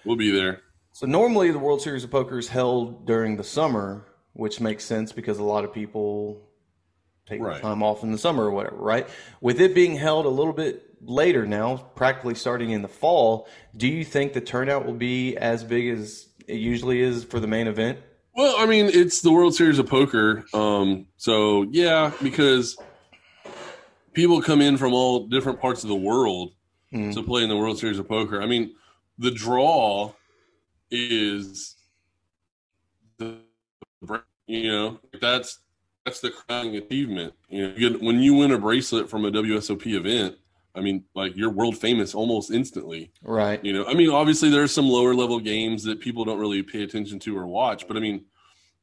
[0.06, 0.62] We'll be there.
[0.92, 5.12] So normally the World Series of Poker is held during the summer, which makes sense
[5.12, 6.48] because a lot of people
[7.26, 7.60] take Right.
[7.60, 9.06] time off in the summer or whatever, right?
[9.42, 13.86] With it being held a little bit later now, practically starting in the fall, do
[13.86, 17.66] you think the turnout will be as big as it usually is for the main
[17.66, 17.98] event?
[18.34, 20.46] Well, I mean, it's the World Series of Poker.
[20.54, 22.78] Um, so yeah, because
[24.12, 26.52] people come in from all different parts of the world
[26.92, 27.14] Mm.
[27.14, 28.42] to play in the World Series of Poker.
[28.42, 28.74] I mean,
[29.16, 30.12] the draw
[30.90, 31.76] is
[33.18, 33.38] the
[34.48, 35.60] you know that's
[36.04, 37.34] that's the crowning achievement.
[37.48, 40.36] You know, you get, when you win a bracelet from a WSOP event,
[40.74, 43.12] I mean, like you're world famous almost instantly.
[43.22, 43.64] Right.
[43.64, 46.82] You know, I mean, obviously there's some lower level games that people don't really pay
[46.82, 48.24] attention to or watch, but I mean,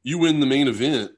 [0.02, 1.10] you win the main event,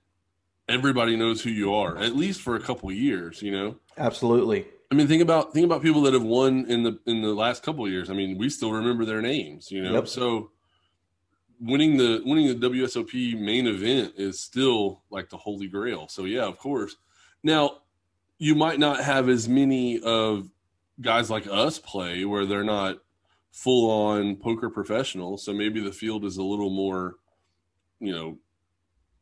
[0.70, 3.76] everybody knows who you are, at least for a couple years, you know.
[3.98, 4.66] Absolutely.
[4.90, 7.62] I mean, think about think about people that have won in the in the last
[7.62, 8.10] couple of years.
[8.10, 9.92] I mean, we still remember their names, you know.
[9.92, 10.08] Yep.
[10.08, 10.50] So
[11.60, 16.08] winning the winning the WSOP main event is still like the holy grail.
[16.08, 16.96] So yeah, of course.
[17.42, 17.78] Now,
[18.38, 20.50] you might not have as many of
[21.00, 22.98] guys like us play where they're not
[23.52, 25.44] full on poker professionals.
[25.44, 27.16] So maybe the field is a little more,
[27.98, 28.38] you know,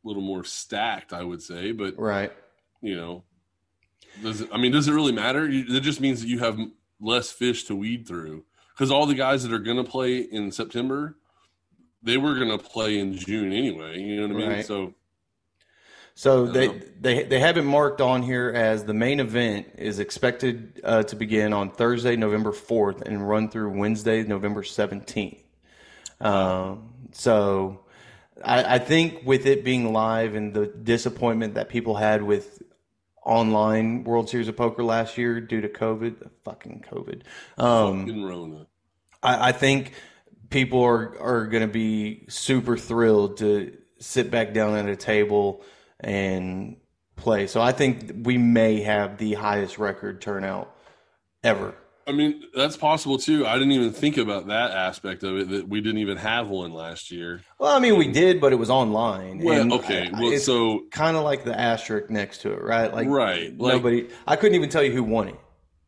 [0.04, 1.72] little more stacked, I would say.
[1.72, 2.32] But Right.
[2.80, 3.24] you know,
[4.22, 5.48] does it, I mean, does it really matter?
[5.50, 6.58] It just means that you have
[7.00, 10.50] less fish to weed through because all the guys that are going to play in
[10.52, 11.16] September,
[12.02, 14.00] they were going to play in June anyway.
[14.00, 14.56] You know what I mean?
[14.56, 14.66] Right.
[14.66, 14.94] So
[16.14, 16.80] So they, know.
[17.00, 21.16] they they have it marked on here as the main event is expected uh, to
[21.16, 25.42] begin on Thursday, November fourth, and run through Wednesday, November seventeenth.
[26.20, 27.80] Um, so
[28.44, 32.62] I, I think with it being live and the disappointment that people had with
[33.24, 37.22] online World Series of Poker last year due to COVID, fucking COVID.
[37.58, 38.66] Um, fucking Rona.
[39.22, 39.92] I, I think
[40.50, 45.62] people are are going to be super thrilled to sit back down at a table
[46.00, 46.76] and
[47.16, 47.46] play.
[47.46, 50.74] So I think we may have the highest record turnout
[51.42, 51.74] ever.
[52.08, 53.46] I mean, that's possible too.
[53.46, 56.72] I didn't even think about that aspect of it that we didn't even have one
[56.72, 57.42] last year.
[57.58, 59.38] Well, I mean, we did, but it was online.
[59.44, 60.08] Well, okay.
[60.12, 62.92] I- Well, it's so kind of like the asterisk next to it, right?
[62.92, 64.08] Like, Right, like- nobody.
[64.26, 65.36] I couldn't even tell you who won it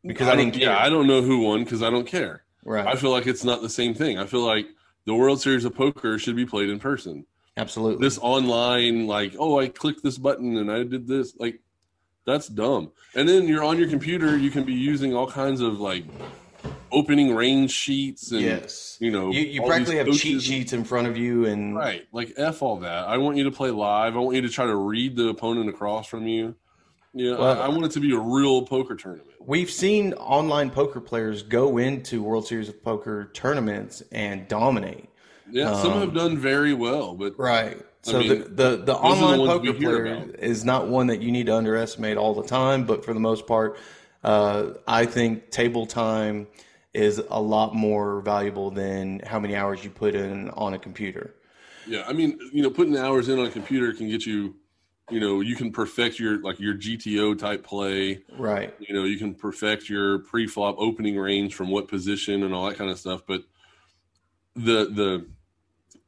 [0.04, 0.72] because I, don't- didn't care.
[0.72, 2.44] Yeah, I don't know who won because I don't care.
[2.64, 2.86] right.
[2.86, 4.18] I feel like it's not the same thing.
[4.18, 4.66] I feel like
[5.06, 7.24] the World Series of Poker should be played in person.
[7.56, 8.06] Absolutely.
[8.06, 11.60] this online like oh i clicked this button and i did this like
[12.30, 12.92] that's dumb.
[13.14, 16.04] And then you're on your computer you can be using all kinds of like
[16.92, 18.96] opening range sheets and yes.
[19.00, 22.06] you know You, you practically have cheat sheets in front of you, and right.
[22.12, 23.06] Like f all that.
[23.08, 24.16] I want you to play live.
[24.16, 26.54] I want you to try to read the opponent across from you.
[27.12, 29.28] Yeah Well- I, I want it to be a real poker tournament.
[29.40, 35.08] We've seen online poker players go into World Series of Poker tournaments and dominate.
[35.50, 37.80] yeah some Um, have done very well but Right.
[38.06, 41.20] I So mean, the the, the are the online poker player is not one that
[41.20, 43.78] you need to underestimate all the time, but for the most part,
[44.24, 46.46] uh, I think table time
[46.94, 51.34] is a lot more valuable than how many hours you put in on a computer.
[51.86, 54.56] Yeah, I mean, you know, putting hours in on a computer can get you,
[55.10, 58.22] you know, you can perfect your like your GTO type play.
[58.36, 58.74] Right.
[58.78, 62.76] You know, you can perfect your pre-flop opening range from what position and all that
[62.76, 63.22] kind of stuff.
[63.26, 63.42] But
[64.54, 65.26] the the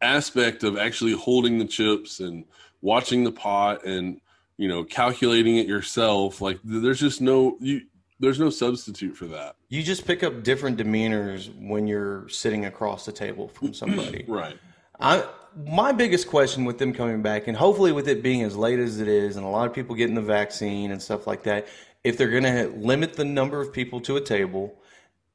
[0.02, 2.44] aspect of actually holding the chips and
[2.80, 4.20] watching the pot and
[4.56, 7.82] you know calculating it yourself, like there's just no you.
[8.20, 9.56] There's no substitute for that.
[9.68, 14.24] You just pick up different demeanors when you're sitting across the table from somebody.
[14.28, 14.56] Right.
[15.00, 15.24] I
[15.56, 19.00] my biggest question with them coming back, and hopefully with it being as late as
[19.00, 21.66] it is, and a lot of people getting the vaccine and stuff like that,
[22.04, 24.74] if they're going to limit the number of people to a table,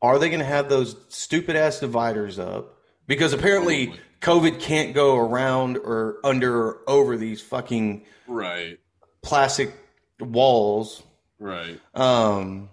[0.02, 2.78] are they going to have those stupid ass dividers up?
[3.06, 3.94] Because apparently
[4.28, 8.78] COVID can't go around or under or over these fucking Right.
[9.24, 9.74] plastic
[10.20, 11.02] walls.
[11.40, 11.80] Right.
[11.96, 12.70] Um,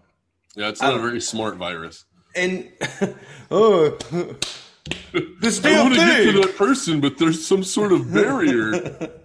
[0.57, 2.05] Yeah, it's not a very smart virus.
[2.35, 2.69] and
[3.53, 3.97] oh,
[5.40, 9.11] this I damn want to get to that person, but there's some sort of barrier.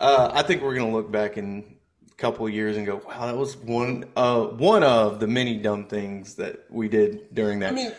[0.00, 1.76] Uh, I think we're gonna look back in
[2.10, 5.56] a couple of years and go, "Wow, that was one uh one of the many
[5.56, 7.92] dumb things that we did during that." I mean,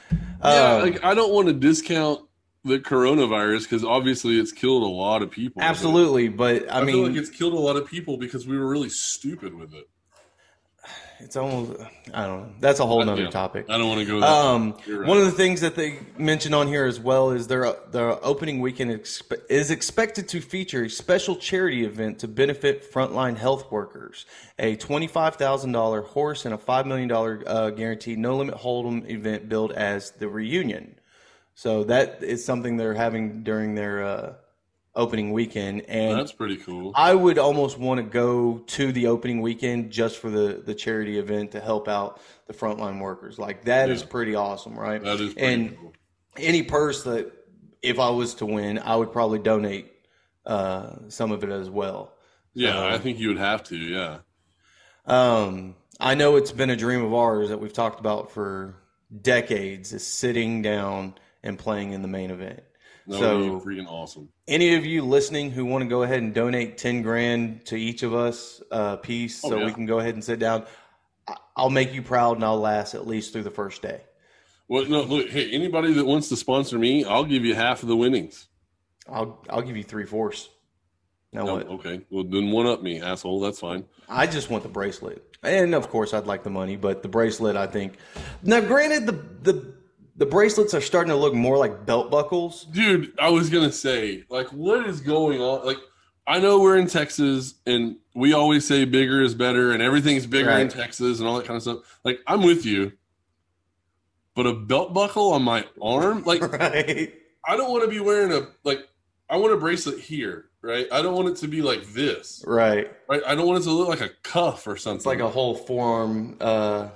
[0.43, 2.19] yeah, Um, like I don't want to discount
[2.65, 5.62] the coronavirus because obviously it's killed a lot of people.
[5.62, 8.67] absolutely, but I, I, mean, like it's killed a lot of people because we were
[8.67, 9.88] really stupid with it.
[11.19, 11.80] it's almost
[12.13, 12.49] I don't know.
[12.60, 13.30] That's a whole nother Yeah.
[13.30, 13.67] topic.
[13.69, 14.21] I don't want to go.
[14.25, 15.08] Um, right.
[15.08, 18.60] one of the things that they mentioned on here as well is their their opening
[18.62, 24.25] weekend expe- is expected to feature a special charity event to benefit frontline health workers,
[24.58, 28.56] a twenty five thousand dollar HORSE and a five million dollar uh, guaranteed no limit
[28.56, 30.95] hold'em event billed as the reunion.
[31.56, 34.34] So that is something they're having during their uh,
[34.94, 36.91] opening weekend, and That's pretty cool.
[36.96, 41.18] I would almost want to go to the opening weekend just for the the charity
[41.18, 43.39] event to help out the frontline workers.
[43.39, 44.08] Like that is Yeah.
[44.08, 45.02] pretty awesome, right?
[45.02, 45.94] That is pretty and cool.
[46.38, 47.32] any purse that
[47.82, 49.91] if I was to win, I would probably donate
[50.46, 52.13] uh, some of it as well.
[52.54, 53.78] Yeah, so- I think you would have to.
[53.78, 54.18] Yeah.
[55.06, 58.76] Um, I know it's been a dream of ours that we've talked about for
[59.22, 61.13] decades is sitting down
[61.45, 62.62] and playing in the main event.
[63.08, 64.29] That so would be freaking awesome.
[64.47, 68.01] any of you listening who want to go ahead and donate 10 grand to each
[68.01, 69.65] of us a piece Oh, so yeah.
[69.67, 70.65] we can go ahead and sit down
[71.55, 74.01] i'll make you proud and i'll last at least through the first day
[74.67, 77.89] Well, no, look, hey, anybody that wants to sponsor me, I'll give you half of
[77.89, 78.47] the winnings.
[79.08, 80.49] i'll i'll give you three fourths
[81.31, 82.01] now No, what okay.
[82.10, 83.39] Well, then one up me, asshole.
[83.39, 83.86] That's fine.
[84.10, 87.55] i just want the bracelet and of course i'd like the money but the bracelet
[87.55, 87.97] i think
[88.41, 89.75] now granted the the
[90.15, 94.23] the bracelets are starting to look more like belt buckles Dude, I was gonna say,
[94.30, 95.65] like, what is going on?
[95.65, 95.78] Like,
[96.28, 100.49] I know we're in Texas, and we always say bigger is better, and everything's bigger
[100.51, 101.99] in Texas, and all that kind of stuff.
[102.04, 102.93] Like, I'm with you,
[104.36, 107.13] but a belt buckle on my arm, like, right
[107.47, 108.88] I don't want to be wearing a like.
[109.30, 110.88] I want a bracelet here, right?
[110.91, 113.21] I don't want it to be like this, right right?
[113.25, 114.97] I don't want it to look like a cuff or something.
[114.97, 116.89] it's like a whole forearm uh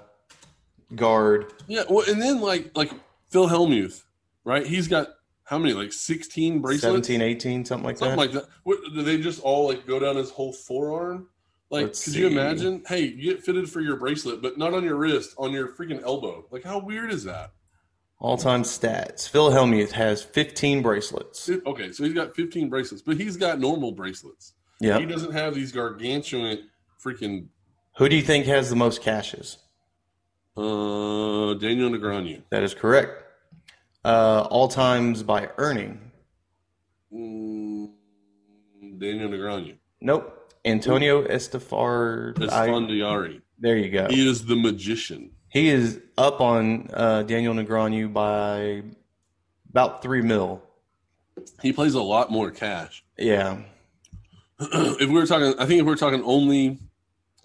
[0.95, 1.83] guard yeah.
[1.89, 2.91] Well, and then like like
[3.29, 4.03] Phil Hellmuth,
[4.43, 4.65] right?
[4.65, 5.09] He's got
[5.43, 5.73] how many?
[5.73, 7.07] Like 16 bracelets.
[7.07, 8.45] 17 18 something like something that like that.
[8.63, 11.27] What, do they just all like go down his whole forearm?
[11.71, 12.83] Like, Let's could you imagine?
[12.87, 16.01] Hey, you get fitted for your bracelet, but not on your wrist, on your freaking
[16.03, 16.45] elbow.
[16.49, 17.51] Like, how weird is that?
[18.19, 19.29] All time stats.
[19.29, 21.49] Phil Hellmuth has 15 bracelets.
[21.49, 24.53] Okay, so he's got 15 bracelets, but he's got normal bracelets.
[24.81, 24.99] Yeah.
[24.99, 26.69] He doesn't have these gargantuan
[27.03, 27.47] freaking
[27.97, 29.57] Who do you think has the most cashes?
[30.59, 32.41] Uh Daniel Negreanu.
[32.49, 33.23] That is correct.
[34.03, 35.99] Uh, all times by earning.
[37.13, 37.89] Mm,
[38.97, 39.77] Daniel Negreanu.
[40.01, 40.53] Nope.
[40.65, 42.33] Antonio Estefar.
[42.35, 43.41] Esfandiari.
[43.57, 44.07] there you go.
[44.09, 45.31] He is the magician.
[45.49, 48.83] He is up on uh, Daniel Negreanu by
[49.69, 50.61] about three mil.
[51.61, 53.03] He plays a lot more cash.
[53.17, 53.61] Yeah.
[54.59, 56.79] if we were talking, I think if we're talking only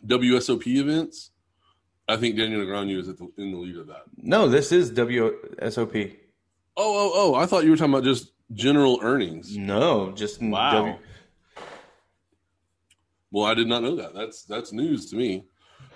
[0.07, 1.31] WSOP events,
[2.09, 4.03] I think Daniel Negreanu is at the, in the lead of that.
[4.17, 6.17] No, this is WSOP.
[6.77, 7.35] Oh, oh, oh!
[7.35, 9.57] I thought you were talking about just general earnings.
[9.57, 10.71] No, just Wow.
[10.73, 10.99] W-
[13.31, 14.15] Well, I did not know that.
[14.15, 15.45] That's that's news to me.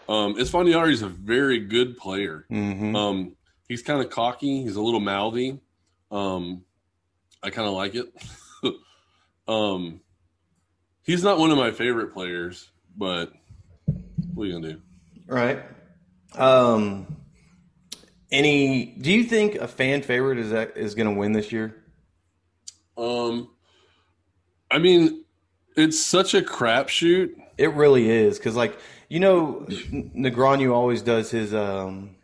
[0.08, 2.46] Um, Esfandiari is a very good player.
[2.50, 2.96] Mhm.
[2.96, 3.36] Um,
[3.68, 4.62] he's kind of cocky.
[4.62, 5.60] He's a little mouthy.
[6.10, 6.64] Um,
[7.42, 8.12] I kind of like it.
[9.48, 10.00] um,
[11.02, 13.32] he's not one of my favorite players, but
[14.34, 14.80] what are you gonna do?
[15.26, 15.62] Right.
[16.34, 17.16] Um.
[18.30, 18.86] Any?
[19.00, 21.74] Do you think a fan favorite is that is going to win this year?
[22.98, 23.48] Um,
[24.70, 25.24] I mean,
[25.76, 27.30] it's such a crapshoot.
[27.56, 32.16] It really is because, like, you know, Negreanu always does his um,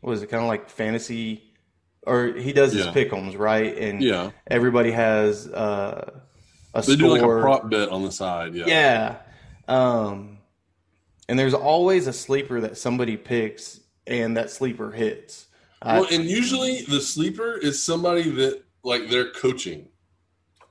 [0.00, 0.28] what is it?
[0.28, 1.42] Kind of like fantasy,
[2.06, 2.92] or he does his Yeah.
[2.92, 3.76] pick'ems, right?
[3.76, 6.20] And Yeah, everybody has uh,
[6.72, 6.96] a they score.
[6.96, 8.54] do like a prop bet on the side.
[8.54, 9.16] Yeah, Yeah.
[9.66, 10.38] Um,
[11.30, 15.46] and there's always a sleeper that somebody picks, and that sleeper hits.
[15.80, 19.88] I- Well, and usually the sleeper is somebody that like they're coaching.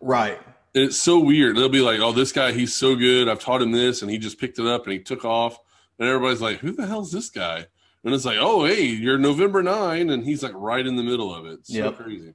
[0.01, 0.39] right.
[0.75, 1.55] And it's so weird.
[1.57, 3.27] They'll be like, "Oh, this guy, he's so good.
[3.27, 5.57] I've taught him this, and he just picked it up and he took off."
[5.97, 7.65] And everybody's like, "Who the hell's this guy?"
[8.03, 11.33] And it's like, "Oh, hey, you're November nine, and he's like right in the middle
[11.33, 11.53] of it.
[11.53, 11.97] It's so Yep.
[11.97, 12.33] crazy."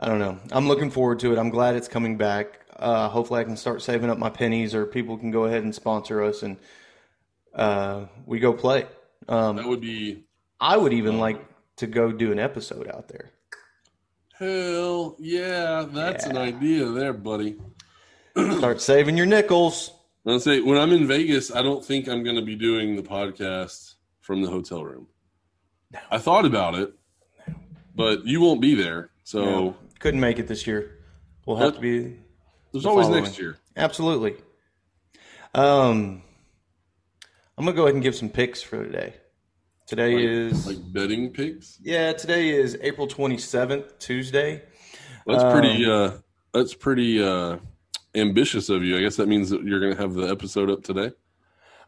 [0.00, 0.38] I don't know.
[0.50, 1.38] I'm looking forward to it.
[1.38, 2.60] I'm glad it's coming back.
[2.78, 5.74] Uh, hopefully, I can start saving up my pennies, or people can go ahead and
[5.74, 6.56] sponsor us, and
[7.56, 8.86] uh, we go play.
[9.28, 10.24] Um, that Um, would be
[10.60, 11.44] I would even like
[11.76, 13.32] to go do an episode out there.
[14.38, 17.56] Hell yeah, that's an idea there, buddy.
[18.58, 19.92] Start saving your nickels.
[20.26, 23.02] I'll say when I'm in Vegas, I don't think I'm going to be doing the
[23.02, 25.06] podcast from the hotel room.
[25.92, 26.00] No.
[26.10, 26.92] I thought about it,
[27.94, 30.98] but you won't be there, so No, couldn't make it this year.
[31.46, 31.74] We'll have What?
[31.76, 32.18] to be
[32.72, 33.24] there's The always following.
[33.24, 33.56] next year.
[33.76, 34.34] absolutely.
[35.54, 36.22] Um,
[37.58, 39.14] I'm gonna go ahead and give some picks for today.
[39.86, 41.78] Today Like- is Like betting picks.
[41.82, 44.62] yeah, today is April 27th, Tuesday.
[45.26, 45.86] That's Um, pretty.
[45.90, 46.10] Uh,
[46.52, 47.56] that's pretty uh,
[48.14, 48.96] ambitious of you.
[48.96, 51.12] I guess that means that you're going to have the episode up today.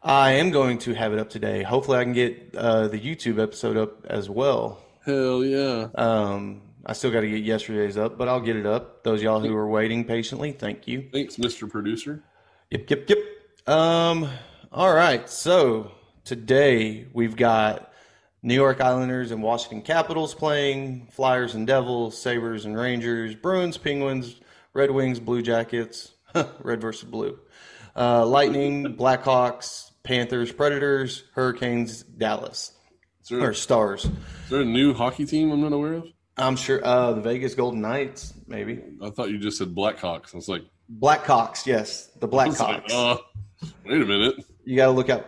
[0.01, 1.61] I am going to have it up today.
[1.63, 4.81] Hopefully, I can get uh, the YouTube episode up as well.
[5.05, 5.87] Hell yeah!
[5.95, 9.03] Um, I still got to get yesterday's up, but I'll get it up.
[9.03, 11.09] Those of y'all who are waiting patiently, thank you.
[11.11, 11.69] Thanks, Mr.
[11.69, 12.23] Producer.
[12.71, 13.17] Yep, yep, yep.
[13.67, 14.29] Um,
[14.71, 15.29] all right.
[15.29, 15.91] So
[16.23, 17.91] today we've got
[18.41, 24.39] New York Islanders and Washington Capitals playing, Flyers and Devils, Sabres and Rangers, Bruins, Penguins,
[24.73, 26.11] Red Wings, Blue Jackets,
[26.59, 27.39] red versus blue,
[27.95, 32.71] uh, Lightning, Blackhawks, Panthers, Predators, Hurricanes, Dallas,
[33.23, 34.09] Is there, or is Stars.
[34.49, 36.07] there a new hockey team I'm not aware of?
[36.37, 40.33] I'm sure uh, the Vegas Golden Knights, maybe I thought you just said Blackhawks.
[40.33, 40.61] I was like,
[40.99, 41.65] Blackhawks.
[41.65, 42.91] Yes, the was like, Blackhawks.
[42.93, 44.35] uh, wait a minute.
[44.69, 45.27] You got to look out.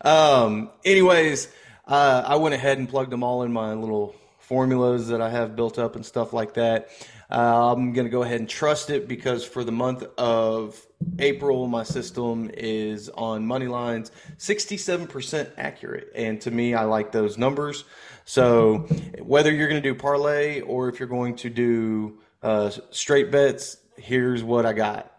[0.00, 0.70] um.
[0.84, 1.48] Anyways,
[1.88, 5.56] uh, I went ahead and plugged them all in my little formulas that I have
[5.56, 6.88] built up and stuff like that.
[7.28, 10.80] Uh, I'm gonna go ahead and trust it because for the month of
[11.18, 17.36] April, my system is on money lines 67% accurate, and to me, I like those
[17.38, 17.82] numbers.
[18.24, 18.86] So
[19.20, 24.44] whether you're gonna do parlay or if you're going to do uh, straight bets, here's
[24.44, 25.11] what I got.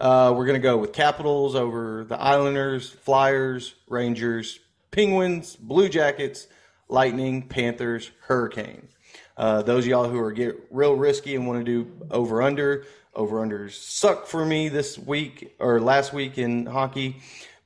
[0.00, 4.60] Uh, we're going to go with Capitals over the Islanders, Flyers, Rangers,
[4.92, 6.46] Penguins, Blue Jackets,
[6.88, 8.88] Lightning, Panthers, Hurricane.
[9.36, 12.84] Uh, those of y'all who are get real risky and want to do over under,
[13.12, 17.16] over unders suck for me this week or last week in hockey.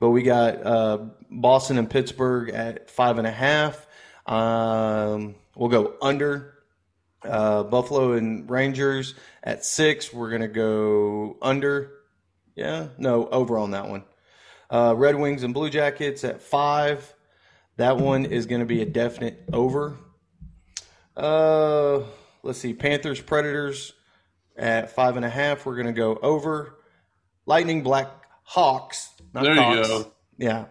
[0.00, 0.98] But we got uh,
[1.30, 3.86] Boston and Pittsburgh at five and a half.
[4.26, 6.54] Um, we'll go under
[7.22, 9.14] uh, Buffalo and Rangers
[9.44, 10.12] at six.
[10.12, 11.92] We're gonna go under.
[12.54, 14.04] Yeah, no, over on that one.
[14.70, 17.14] Uh, Red Wings and Blue Jackets at five.
[17.76, 19.96] That one is gonna be a definite over.
[21.16, 22.00] Uh,
[22.42, 23.92] let's see, Panthers Predators
[24.56, 25.66] at five and a half.
[25.66, 26.78] We're gonna go over.
[27.46, 28.08] Lightning Black
[28.44, 29.10] Hawks.
[29.32, 30.12] Not There you go.
[30.38, 30.66] Yeah.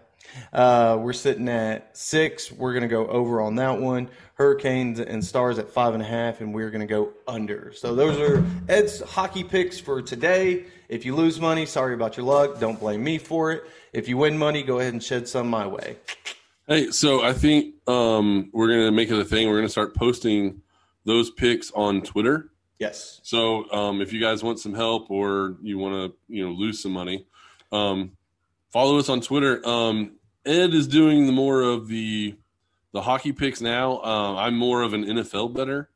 [0.53, 2.51] Uh, we're sitting at six.
[2.51, 4.09] We're going to go over on that one.
[4.35, 7.73] Hurricanes and Stars at five and a half, and we're going to go under.
[7.73, 10.65] So those are Ed's hockey picks for today.
[10.89, 12.59] If you lose money, sorry about your luck.
[12.59, 13.63] Don't blame me for it.
[13.93, 15.97] If you win money, go ahead and shed some my way.
[16.67, 19.49] Hey, so I think um, we're gonna make it a thing.
[19.49, 20.61] We're gonna start posting
[21.05, 22.51] those picks on Twitter.
[22.79, 23.19] Yes.
[23.23, 26.81] So um, if you guys want some help or you want to, you know, lose
[26.81, 27.27] some money,
[27.71, 28.11] um,
[28.71, 29.65] follow us on Twitter.
[29.67, 30.13] Um,
[30.45, 32.35] Ed is doing the more of the
[32.93, 34.01] the hockey picks now.
[34.01, 35.89] Um, I'm more of an NFL better.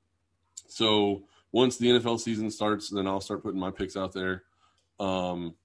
[0.68, 4.44] So once the NFL season starts, then I'll start putting my picks out there.
[5.00, 5.56] Um,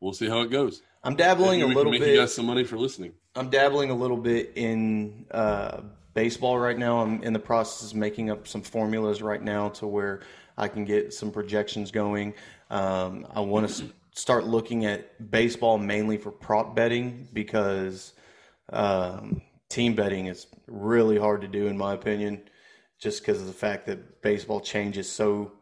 [0.00, 0.82] we'll see how it goes.
[1.02, 2.02] I'm dabbling a little bit.
[2.02, 3.12] you guys some money for listening.
[3.36, 5.82] I'm dabbling a little bit in uh,
[6.14, 7.00] baseball right now.
[7.00, 10.20] I'm in the process of making up some formulas right now to where
[10.56, 12.34] I can get some projections going.
[12.70, 18.14] Um, I want to start looking at baseball mainly for prop betting because
[18.72, 22.40] um, team betting is really hard to do, in my opinion,
[22.98, 25.52] just because of the fact that baseball changes so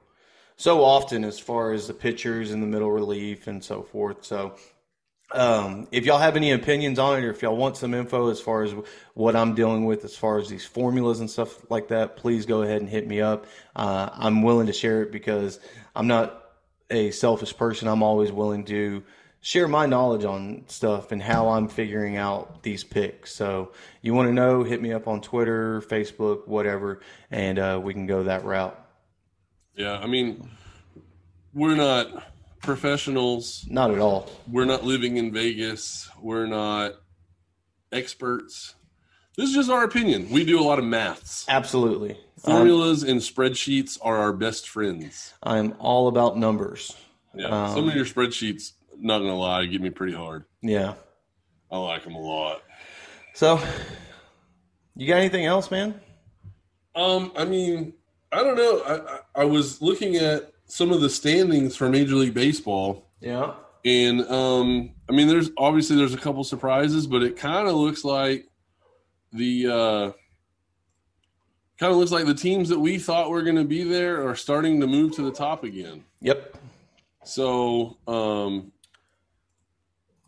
[0.57, 4.25] so often as far as the pitchers and the middle relief and so forth.
[4.25, 4.55] So
[5.33, 8.41] um, if y'all have any opinions on it or if y'all want some info as
[8.41, 8.75] far as
[9.15, 12.63] what I'm dealing with as far as these formulas and stuff like that, please go
[12.63, 13.47] ahead and hit me up.
[13.75, 15.59] Uh, I'm willing to share it because
[15.97, 16.42] I'm not
[16.93, 17.89] a selfish person.
[17.89, 19.03] I'm always willing to
[19.41, 23.35] share my knowledge on stuff and how I'm figuring out these picks.
[23.35, 27.93] So you want to know, hit me up on Twitter, Facebook, whatever, and uh, we
[27.93, 28.79] can go that route.
[29.75, 30.49] Yeah, I mean,
[31.55, 32.25] we're not
[32.61, 33.67] professionals.
[33.69, 34.31] Not at all.
[34.47, 36.09] We're not living in Vegas.
[36.21, 36.95] We're not
[37.91, 38.75] experts.
[39.37, 40.29] This is just our opinion.
[40.31, 41.47] We do a lot of maths.
[41.49, 42.19] Absolutely.
[42.39, 45.33] Formulas and spreadsheets are our best friends.
[45.43, 46.97] I'm all about numbers.
[47.35, 47.47] Yeah.
[47.47, 50.45] Um, Some of your spreadsheets, not gonna lie, get me pretty hard.
[50.61, 50.95] Yeah.
[51.71, 52.63] I like them a lot.
[53.35, 53.59] So,
[54.95, 55.99] you got anything else, man?
[56.95, 57.95] Um, I mean,
[58.31, 58.81] I don't know.
[58.81, 63.55] I, I, I was looking at some of the standings for Major League Baseball, Yeah.
[63.87, 68.05] and um, I mean, there's obviously there's a couple surprises, but it kind of looks
[68.05, 68.47] like
[69.33, 70.13] the uh,
[71.79, 74.37] kind of looks like the teams that we thought were going to be there are
[74.37, 76.05] starting to move to the top again.
[76.21, 76.57] Yep.
[77.25, 78.73] So, um,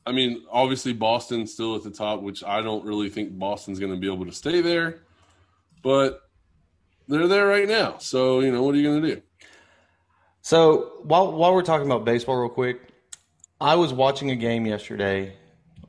[0.06, 3.92] I mean, obviously Boston's still at the top, which I don't really think Boston's going
[3.92, 5.00] to be able to stay there,
[5.82, 6.22] but
[7.08, 7.98] they're there right now.
[7.98, 9.22] So, you know, what are you going to do?
[10.42, 12.80] So while while we're talking about baseball, real quick,
[13.60, 15.36] I was watching a game yesterday,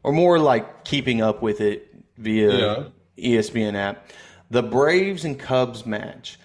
[0.01, 4.09] or more like keeping up with it via ESPN app.
[4.49, 6.39] The Braves and Cubs match.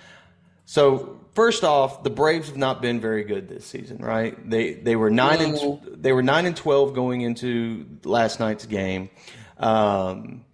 [0.64, 4.49] So first off, the Braves have not been very good this season, right?
[4.49, 5.81] They they were nine No.
[5.85, 9.11] and they were nine and twelve going into last night's game.
[9.59, 10.45] Um,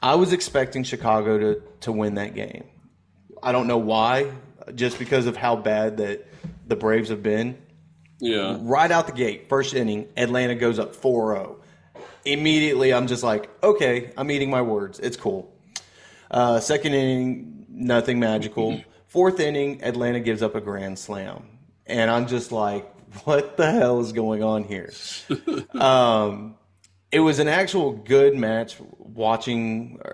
[0.00, 2.64] I was expecting Chicago to to win that game.
[3.42, 4.30] I don't know why,
[4.74, 6.26] just because of how bad that
[6.66, 7.58] the Braves have been.
[8.20, 8.58] Yeah.
[8.60, 11.56] Right out the gate, first inning, Atlanta goes up 4 0.
[12.24, 15.00] Immediately, I'm just like, okay, I'm eating my words.
[15.00, 15.51] It's cool.
[16.32, 18.82] Uh, second inning, nothing magical.
[19.06, 21.44] Fourth inning, Atlanta gives up a grand slam.
[21.86, 22.90] And I'm just like,
[23.24, 24.92] what the hell is going on here?
[25.74, 26.56] um,
[27.10, 30.12] it was an actual good match watching uh,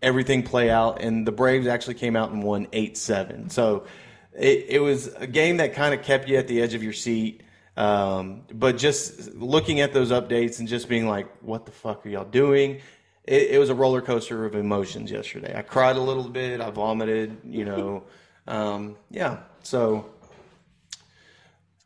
[0.00, 3.50] everything play out, and the Braves actually came out and won 8 7.
[3.50, 3.84] So
[4.32, 6.94] it, it was a game that kind of kept you at the edge of your
[6.94, 7.42] seat.
[7.76, 12.08] Um, but just looking at those updates and just being like, what the fuck are
[12.08, 12.80] y'all doing?
[13.26, 15.54] It, it was a roller coaster of emotions yesterday.
[15.56, 18.04] I cried a little bit, I vomited, you know.
[18.48, 19.38] Um, yeah.
[19.64, 20.06] So,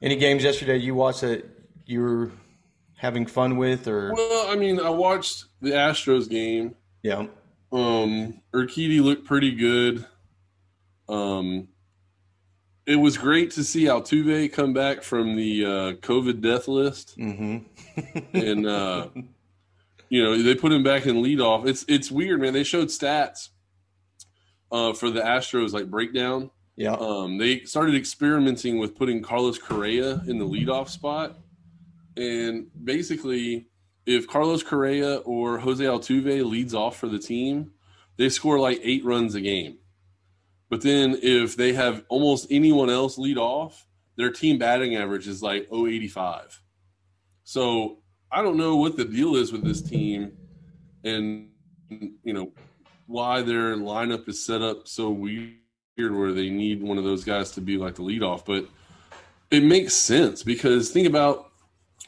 [0.02, 1.48] any games yesterday you watched that
[1.86, 2.30] you were
[2.96, 6.74] having fun with, or Well, I mean, I watched the Astros game.
[7.02, 7.26] yeah,
[7.72, 10.04] Um, Urquidy looked pretty good.
[11.08, 11.68] Um,
[12.86, 18.36] it was great to see Altuve come back from the uh, COVID death list, mm-hmm.
[18.36, 19.08] and uh,
[20.10, 21.66] you know they put him back in leadoff.
[21.66, 22.52] It's it's weird, man.
[22.52, 23.48] They showed stats
[24.70, 26.50] uh, for the Astros like breakdown.
[26.76, 31.38] yeah, Um, they started experimenting with putting Carlos Correa in the leadoff spot,
[32.16, 33.68] and basically,
[34.04, 37.72] if Carlos Correa or Jose Altuve leads off for the team,
[38.16, 39.78] they score like eight runs a game.
[40.68, 43.86] But then if they have almost anyone else lead off,
[44.16, 46.62] their team batting average is like 085.
[47.42, 47.98] So
[48.32, 50.32] I don't know what the deal is with this team,
[51.04, 51.48] and
[52.22, 52.52] you know
[53.06, 55.56] why their lineup is set up so weird
[55.96, 58.66] where they need one of those guys to be like the leadoff, but
[59.50, 61.50] it makes sense because think about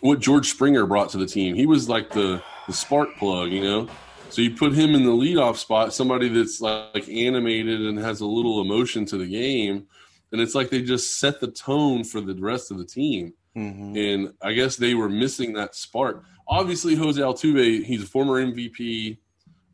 [0.01, 1.55] what George Springer brought to the team.
[1.55, 3.89] He was like the the spark plug, you know.
[4.31, 8.27] So you put him in the leadoff spot, somebody that's like animated and has a
[8.27, 9.87] little emotion to the game,
[10.31, 13.35] and it's like they just set the tone for the rest of the team.
[13.57, 13.97] Mm-hmm.
[13.97, 16.25] And I guess they were missing that spark.
[16.49, 19.19] Obviously, Jose Altuve, he's a former MVP,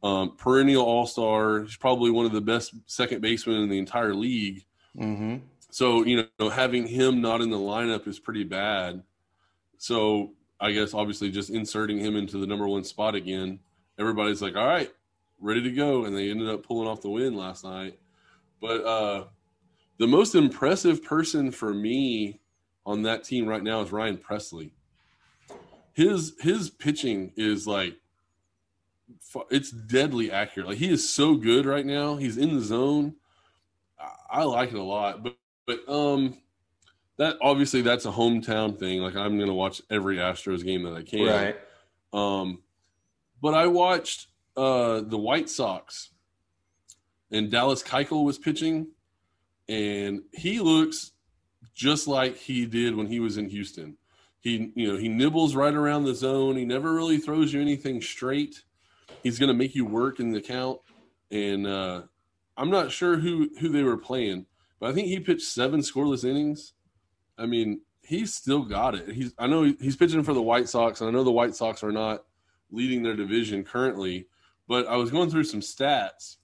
[0.03, 1.63] um, perennial All Star.
[1.63, 4.65] He's probably one of the best second basemen in the entire league.
[4.97, 5.37] Mm-hmm.
[5.71, 9.03] So you know, having him not in the lineup is pretty bad.
[9.79, 13.61] So I guess obviously just inserting him into the number one spot again,
[13.99, 14.91] everybody's like, all right,
[15.41, 17.99] ready to go, and they ended up pulling off the win last night.
[18.61, 19.25] But uh,
[19.99, 22.41] the most impressive person for me
[22.89, 24.71] on that team right now is Ryan Pressly.
[25.93, 27.97] His his pitching is like
[29.51, 30.69] it's deadly accurate.
[30.69, 32.17] Like he is so good right now.
[32.17, 33.17] He's in the zone.
[34.01, 35.23] I, I like it a lot.
[35.23, 35.37] But
[35.67, 36.39] but um
[37.19, 39.03] that obviously that's a hometown thing.
[39.03, 41.27] Like I'm gonna watch every Astros game that I can.
[41.27, 41.57] Right.
[42.13, 42.63] Um,
[43.43, 46.09] but I watched uh, the White Sox,
[47.31, 48.89] and Dallas Keuchel was pitching,
[49.69, 51.13] and he looks
[51.79, 53.97] just like he did when he was in Houston.
[54.41, 56.57] He, you know, he nibbles right around the zone.
[56.57, 58.65] He never really throws you anything straight.
[59.23, 60.81] He's going to make you work in the count,
[61.31, 62.03] and uh,
[62.57, 64.47] I'm not sure who who they were playing,
[64.81, 66.73] but I think he pitched seven scoreless innings.
[67.39, 69.13] I mean, he's still got it.
[69.13, 71.85] He's I know he's pitching for the White Sox, and I know the White Sox
[71.85, 72.25] are not
[72.73, 74.27] leading their division currently,
[74.67, 76.37] but I was going through some stats.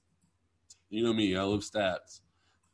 [0.90, 2.20] You know me, I love stats.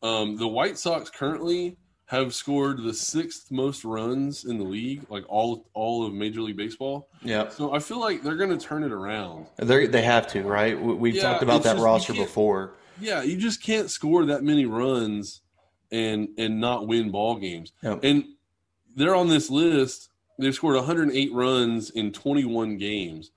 [0.02, 1.76] Um, the White Sox currently
[2.10, 6.56] have scored the sixth most runs in the league, like all all of Major League
[6.56, 7.08] Baseball.
[7.22, 7.48] Yeah.
[7.50, 9.46] So I feel like they're going to turn it around.
[9.56, 10.80] They they have to, right?
[10.80, 12.72] We- We've Yeah, talked about that just- roster before.
[13.00, 15.40] Yeah, you just can't score that many runs
[15.92, 17.70] and and not win ball games.
[17.82, 18.00] Yep.
[18.02, 18.24] And
[18.96, 20.08] they're on this list.
[20.36, 23.30] They've scored 108 runs in 21 games.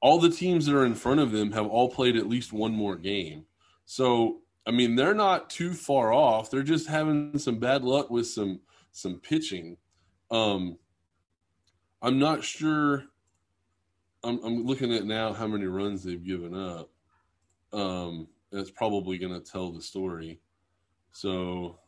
[0.00, 2.72] All the teams that are in front of them have all played at least one
[2.72, 3.44] more game.
[3.84, 6.50] So, I mean, they're not too far off.
[6.50, 8.60] They're just having some bad luck with some
[8.92, 9.76] some pitching.
[10.30, 10.78] Um,
[12.02, 13.04] I'm not sure.
[14.24, 16.90] I'm, I'm looking at now how many runs they've given up.
[17.72, 20.40] Um, that's probably going to tell the story.
[21.12, 21.78] So,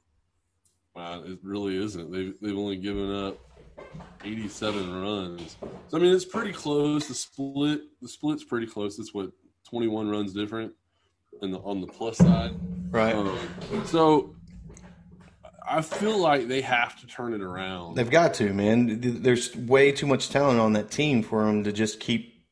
[0.95, 2.13] wow, it really isn't.
[2.13, 3.39] They've they've only given up
[4.25, 5.57] 87 runs.
[5.89, 7.09] So I mean, it's pretty close.
[7.09, 8.99] The split the split's pretty close.
[8.99, 9.31] It's what
[9.69, 10.73] 21 runs different,
[11.43, 12.55] in the on the plus side.
[12.91, 13.15] Right.
[13.15, 13.39] Um,
[13.85, 14.35] so
[15.69, 17.97] I feel like they have to turn it around.
[17.97, 19.01] They've got to, man.
[19.23, 22.43] There's way too much talent on that team for them to just keep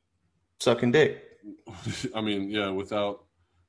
[0.61, 1.23] sucking dick.
[2.15, 3.25] I mean, yeah, without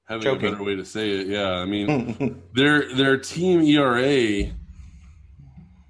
[0.07, 0.47] having Choking.
[0.47, 1.51] a better way to say it, yeah.
[1.51, 4.51] I mean, their their team ERA,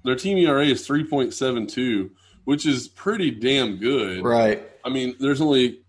[0.04, 2.10] their team ERA is three point seven two,
[2.44, 4.22] which is pretty damn good.
[4.24, 4.62] right.
[4.84, 5.80] I mean, there's only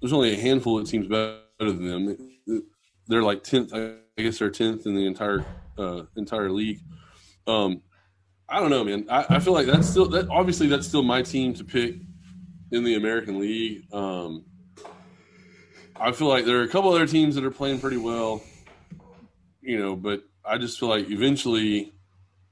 [0.00, 2.31] there's only a handful of teams better than them.
[3.08, 3.72] They're like tenth.
[3.74, 5.44] I guess they're tenth in the entire
[5.78, 6.80] uh, entire league.
[7.46, 7.82] Um,
[8.48, 9.06] I don't know, man.
[9.10, 10.28] I, I feel like that's still that.
[10.28, 11.96] Obviously, that's still my team to pick
[12.70, 13.92] in the American League.
[13.92, 14.44] Um,
[15.96, 18.42] I feel like there are a couple other teams that are playing pretty well,
[19.60, 21.92] you know, but I just feel like eventually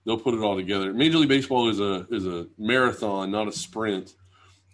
[0.04, 0.92] they'll put it all together.
[0.92, 4.14] Major League Baseball is a is a marathon, not a sprint,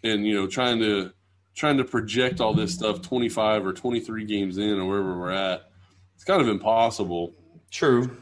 [0.05, 1.13] and you know, trying to
[1.57, 5.71] trying to project all this stuff 25 or 23 games in or wherever we're at,
[6.15, 7.33] it's kind of impossible.
[7.71, 8.17] True.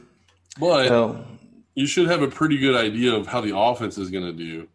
[0.59, 1.27] But Well,
[1.75, 4.69] you should have a pretty good idea of how the offense is going to do.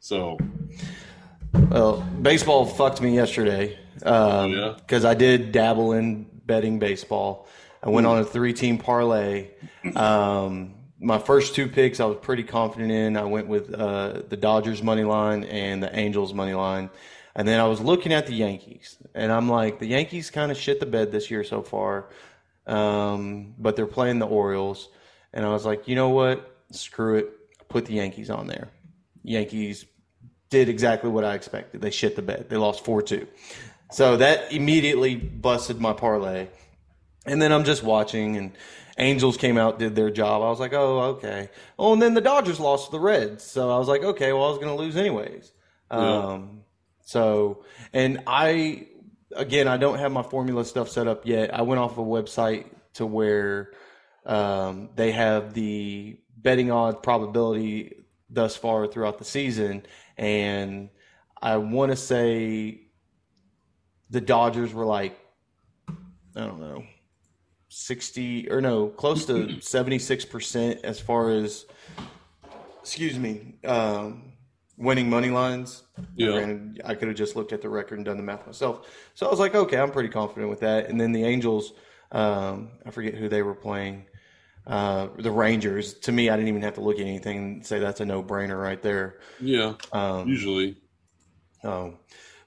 [0.00, 0.36] So,
[1.70, 5.08] well, baseball fucked me yesterday because Yeah.
[5.08, 7.48] I did dabble in betting baseball.
[7.82, 9.48] I went on a three-team parlay.
[9.96, 13.16] Um, my first two picks, I was pretty confident in.
[13.16, 16.90] I went with uh, the Dodgers money line and the Angels money line,
[17.34, 20.56] and then I was looking at the Yankees, and I'm like, the Yankees kind of
[20.56, 22.06] shit the bed this year so far,
[22.66, 24.88] um, but they're playing the Orioles,
[25.32, 26.56] and I was like, you know what?
[26.70, 27.68] Screw it.
[27.68, 28.68] Put the Yankees on there.
[29.24, 29.86] Yankees
[30.50, 31.80] did exactly what I expected.
[31.80, 32.46] They shit the bed.
[32.48, 33.26] They lost 4 2.
[33.90, 36.48] So that immediately busted my parlay.
[37.24, 38.52] And then I'm just watching, and
[38.98, 40.42] Angels came out, did their job.
[40.42, 41.48] I was like, oh, okay.
[41.78, 43.42] Oh, and then the Dodgers lost to the Reds.
[43.42, 45.52] So I was like, okay, well, I was going to lose anyways.
[45.90, 46.62] Um,
[47.02, 48.86] so, and I,
[49.34, 51.54] again, I don't have my formula stuff set up yet.
[51.54, 53.72] I went off a website to where
[54.26, 57.94] um, they have the betting odds probability
[58.28, 59.86] thus far throughout the season.
[60.16, 60.90] And
[61.40, 62.82] I want to say
[64.10, 65.18] the Dodgers were like,
[65.88, 65.94] I
[66.46, 66.84] don't know,
[67.72, 71.64] 60 or no, close to 76% as far as,
[72.80, 74.32] excuse me, um,
[74.76, 75.82] winning money lines.
[76.14, 76.32] Yeah.
[76.32, 78.86] Granted, I could have just looked at the record and done the math myself.
[79.14, 80.88] So I was like, okay, I'm pretty confident with that.
[80.90, 81.72] And then the Angels,
[82.10, 84.04] um, I forget who they were playing.
[84.66, 85.94] Uh, the Rangers.
[85.94, 88.22] To me, I didn't even have to look at anything and say that's a no
[88.22, 89.18] brainer right there.
[89.40, 90.76] yeah, Um, usually.
[91.64, 91.98] um,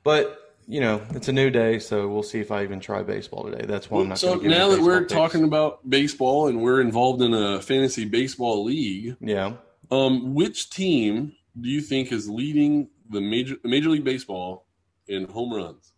[0.03, 3.43] but you know, it's a new day, so we'll see if I even try baseball
[3.43, 3.65] today.
[3.65, 4.19] That's why I'm not.
[4.19, 5.13] So now that we're picks.
[5.13, 9.53] talking about baseball and we're involved in a fantasy baseball league, yeah,
[9.91, 14.65] um, which team do you think is leading the major Major League Baseball
[15.07, 15.93] in home runs?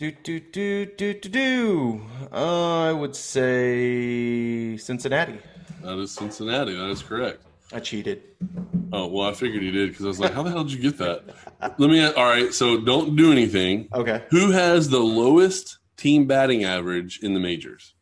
[0.00, 2.00] do do do do do do.
[2.32, 5.38] Uh, I would say Cincinnati.
[5.82, 6.74] That is Cincinnati.
[6.74, 7.42] That is correct.
[7.72, 8.22] I cheated.
[8.92, 10.80] Oh well, I figured you did because I was like, "How the hell did you
[10.80, 11.22] get that?"
[11.78, 12.04] Let me.
[12.04, 13.88] All right, so don't do anything.
[13.94, 17.94] Okay, Who has the lowest team batting average in the majors?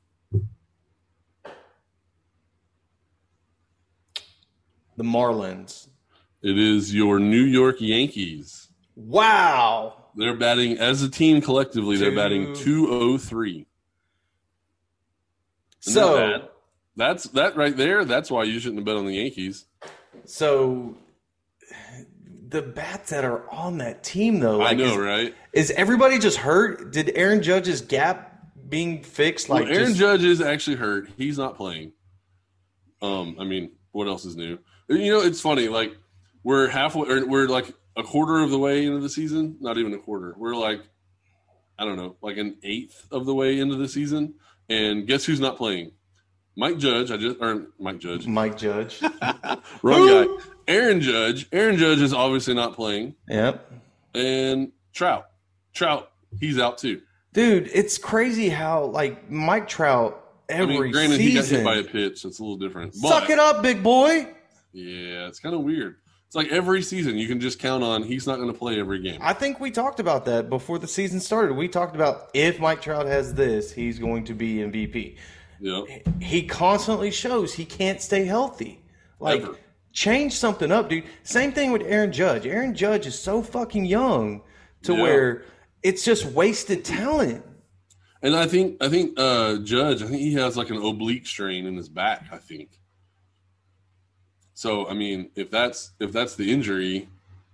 [4.99, 5.89] the Marlins.
[6.43, 8.69] It is your New York Yankees.
[8.97, 10.07] Wow.
[10.16, 11.97] They're batting as a team collectively.
[11.97, 13.66] They're batting two oh three.
[15.81, 16.49] So
[16.99, 18.05] That's that right there.
[18.05, 19.67] That's why you shouldn't have bet on the Yankees.
[20.25, 20.97] so
[22.49, 25.35] the bats that are on that team though, I know, is, right?
[25.53, 26.93] is everybody just hurt?
[26.93, 29.49] Did Aaron Judge's gap being fixed?
[29.49, 31.09] Like well, Aaron just- Judge is actually hurt.
[31.17, 31.93] He's not playing.
[33.01, 34.59] Um, I mean, what else is new?
[34.89, 35.69] You know, it's funny.
[35.69, 35.97] Like
[36.43, 39.57] we're halfway, or we're like a quarter of the way into the season.
[39.61, 40.35] Not even a quarter.
[40.37, 40.81] We're like,
[41.79, 44.35] I don't know, like an eighth of the way into the season.
[44.69, 45.93] And guess who's not playing?
[46.59, 47.13] Mike Judge.
[47.13, 48.27] I just or Mike Judge.
[48.27, 49.01] Mike Judge.
[49.83, 50.27] Wrong guy.
[50.67, 51.47] Aaron Judge.
[51.53, 53.15] Aaron Judge is obviously not playing.
[53.29, 53.71] yep.
[54.13, 55.27] And Trout.
[55.73, 56.11] Trout.
[56.41, 57.01] He's out too.
[57.33, 61.59] Dude, it's crazy how like Mike Trout I every mean, granted, he got season.
[61.59, 62.25] hit by a pitch.
[62.25, 62.93] It's a little different.
[63.01, 64.27] But, Suck it up, big boy.
[64.73, 65.97] Yeah, it's kind of weird.
[66.27, 69.01] It's like every season you can just count on he's not going to play every
[69.01, 69.19] game.
[69.23, 71.55] I think we talked about that before the season started.
[71.55, 75.17] We talked about if Mike Trout has this, he's going to be MVP.
[75.61, 75.83] Yeah.
[76.21, 78.81] He constantly shows he can't stay healthy.
[79.21, 79.57] Like Ever.
[79.93, 81.05] change something up, dude.
[81.25, 82.47] Same thing with Aaron Judge.
[82.47, 84.43] Aaron Judge is so fucking young
[84.83, 85.03] to Yeah.
[85.03, 85.43] where
[85.83, 87.45] it's just wasted talent.
[88.23, 91.67] And I think I think uh Judge, I think he has like an oblique strain
[91.67, 92.71] in his back, I think.
[94.55, 97.09] So I mean, if that's if that's the injury,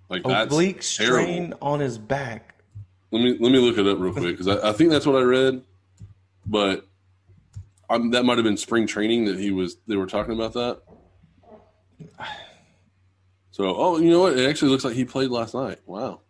[0.09, 1.23] like that's Oblique terrible.
[1.25, 2.55] strain on his back.
[3.11, 5.17] Let me let me look it up real quick because I, I think that's what
[5.17, 5.63] I read,
[6.47, 6.87] but
[7.91, 10.83] um, that might have been spring training that he was they were talking about that.
[13.51, 14.39] So oh, you know what?
[14.39, 15.79] It actually looks like he played last night.
[15.87, 16.23] Wow.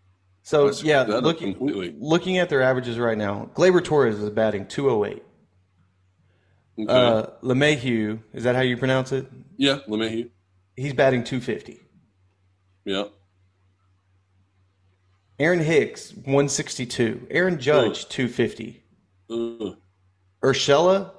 [0.43, 1.95] So yeah, looking completely.
[1.99, 5.25] looking at their averages right now, Gleyber Torres is batting 208.
[6.77, 6.93] Okay.
[6.93, 9.27] Uh, LeMahieu, is that how you pronounce it?
[9.57, 10.29] yeah, LeMahieu.
[10.77, 11.81] He's batting 250.
[12.85, 13.05] Yeah.
[15.39, 17.29] Aaron Hicks 162.
[17.31, 18.83] Aaron Judge 250.
[19.31, 19.35] Uh,
[20.43, 21.13] Urshela,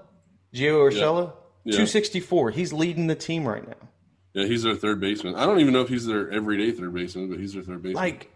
[0.56, 1.34] Gio Urshela
[1.66, 1.74] Yeah.
[1.74, 2.52] 264.
[2.52, 3.90] He's leading the team right now.
[4.34, 5.36] yeah, he's their third baseman.
[5.36, 7.96] I don't even know if he's their everyday third baseman, but he's their third baseman.
[8.04, 8.32] Like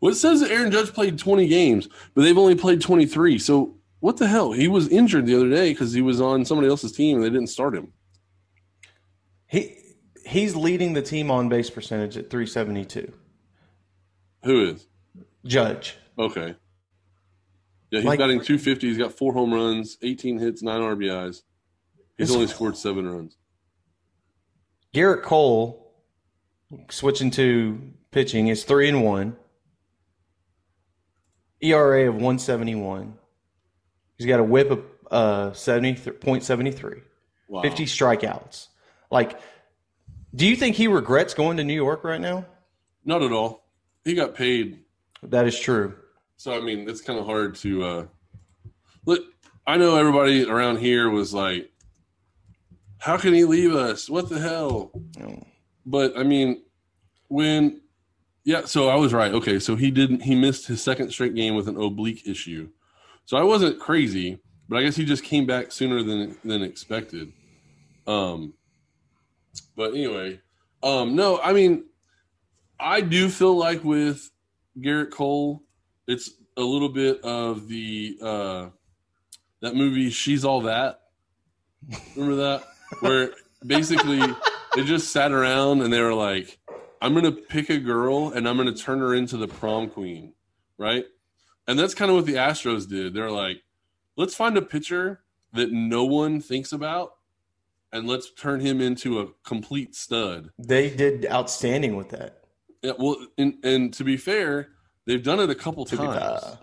[0.00, 3.38] Well, it says that Aaron Judge played 20 games, but they've only played 23.
[3.38, 4.52] So what the hell?
[4.52, 7.30] He was injured the other day because he was on somebody else's team and they
[7.30, 7.92] didn't start him.
[9.46, 9.74] he
[10.26, 13.12] he's leading the team on base percentage at 372.
[14.44, 14.86] Who is?
[15.44, 15.96] Judge.
[16.18, 16.54] Okay.
[17.90, 18.86] Yeah, he's Like- batting 250.
[18.88, 21.42] He's got four home runs, 18 hits, nine RBIs.
[22.16, 23.36] He's only scored seven runs.
[24.94, 25.94] Gerrit Cole
[26.90, 29.36] switching to pitching is 3 and 1.
[31.60, 33.18] ERA of 171.
[34.16, 37.02] He's got a whip of uh 70.73.
[37.48, 37.62] Wow.
[37.62, 38.68] 50 strikeouts.
[39.10, 39.38] Like
[40.34, 42.46] do you think he regrets going to New York right now?
[43.04, 43.64] Not at all.
[44.04, 44.80] He got paid.
[45.22, 45.96] That is true.
[46.38, 47.84] So, I mean, it's kind of hard to.
[47.84, 48.06] Uh,
[49.04, 49.22] look,
[49.66, 51.70] I know everybody around here was like,
[52.98, 54.08] how can he leave us?
[54.08, 54.90] What the hell?
[55.84, 56.62] But I mean,
[57.28, 57.80] when
[58.44, 59.32] yeah, so I was right.
[59.32, 62.70] Okay, so he didn't he missed his second straight game with an oblique issue.
[63.24, 67.32] So I wasn't crazy, but I guess he just came back sooner than than expected.
[68.06, 68.54] Um
[69.76, 70.40] but anyway,
[70.82, 71.84] um no, I mean
[72.80, 74.30] I do feel like with
[74.78, 75.62] Gerrit Cole,
[76.08, 78.68] it's a little bit of the uh
[79.60, 81.00] that movie She's All That.
[82.16, 82.64] Remember that?
[83.00, 83.30] Where
[83.64, 84.20] basically
[84.74, 86.58] they just sat around and they were like,
[87.00, 89.88] I'm going to pick a girl and I'm going to turn her into the prom
[89.88, 90.32] queen.
[90.76, 91.04] Right.
[91.66, 93.14] And that's kind of what the Astros did.
[93.14, 93.62] They're like,
[94.16, 95.20] let's find a pitcher
[95.52, 97.12] that no one thinks about
[97.92, 100.50] and let's turn him into a complete stud.
[100.58, 102.44] They did outstanding with that.
[102.82, 104.68] Yeah, well, and, and to be fair,
[105.08, 106.16] they've done it a couple To times.
[106.16, 106.56] uh,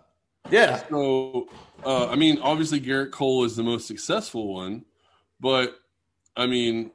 [0.49, 0.81] yeah.
[0.89, 1.49] So,
[1.85, 4.85] uh, I mean, obviously Gerrit Cole is the most successful one,
[5.41, 5.75] but
[6.37, 6.91] I mean,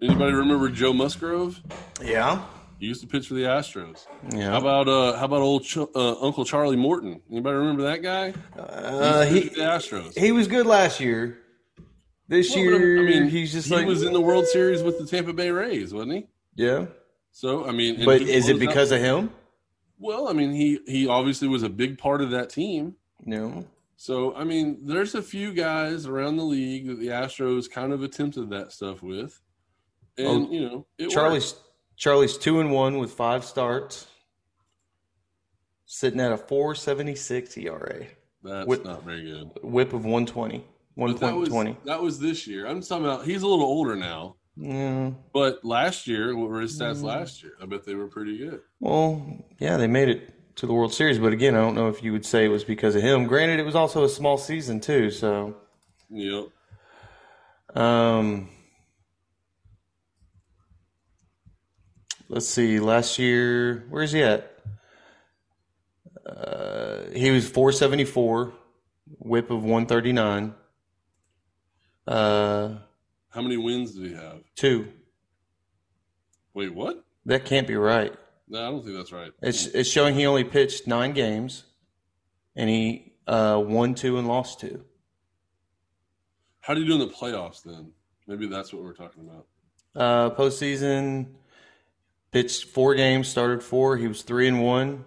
[0.00, 1.60] anybody remember Joe Musgrove?
[2.00, 2.42] Yeah.
[2.78, 4.06] He used to pitch for the Astros.
[4.34, 4.50] Yeah.
[4.50, 7.22] How about uh, how about old Ch- uh, Uncle Charlie Morton?
[7.30, 8.34] Anybody remember that guy?
[8.58, 10.18] uh, He he for the Astros.
[10.18, 11.38] he was good last year.
[12.28, 14.98] This Well, year, I mean, he's just he like was in the World Series with
[14.98, 16.26] the Tampa Bay Rays, wasn't he?
[16.56, 16.86] yeah.
[17.30, 19.30] So I mean, But is it closed out- because of him?
[20.02, 22.96] Well, I mean, he he obviously was a big part of that team.
[23.24, 23.64] No.
[23.96, 28.02] So I mean, there's a few guys around the league that the Astros kind of
[28.02, 29.40] attempted that stuff with,
[30.18, 31.14] and Oh, you know, it worked.
[31.14, 31.54] Charlie's
[31.96, 34.08] Charlie's two and one with five starts,
[35.86, 38.06] sitting at a four seventy six ERA,
[38.42, 39.50] That's with- not very good.
[39.62, 40.64] whip of one twenty.
[40.94, 41.48] One But that was
[41.86, 42.66] that was this year.
[42.66, 43.24] I'm talking about.
[43.24, 45.12] He's a little older now, Yeah.
[45.32, 47.04] but last year, what were his stats Mm.
[47.04, 47.52] last year?
[47.60, 48.60] I bet they were pretty good.
[48.80, 52.02] Well, yeah, they made it to the World Series, but again, I don't know if
[52.02, 53.24] you would say it was because of him.
[53.26, 55.56] Granted, it was also a small season too, so
[56.10, 56.48] Yep.
[57.74, 58.50] um
[62.28, 64.50] let's see, last year, where's he at?
[66.26, 68.52] Uh, he was 474,
[69.18, 70.54] whip of 139.
[72.06, 72.76] Uh,
[73.32, 74.40] How many wins did he have?
[74.54, 74.88] two.
[76.54, 77.02] Wait, what?
[77.24, 78.14] That can't be right.
[78.48, 79.32] No, I don't think that's right.
[79.40, 81.64] It's it's showing he only pitched nine games,
[82.54, 84.84] and he uh, won two and lost two.
[86.60, 87.92] How did he do in the playoffs then?
[88.26, 89.46] Maybe that's what we're talking about.
[89.94, 91.28] Uh, postseason
[92.30, 93.96] pitched four games, started four.
[93.96, 95.04] He was three and one.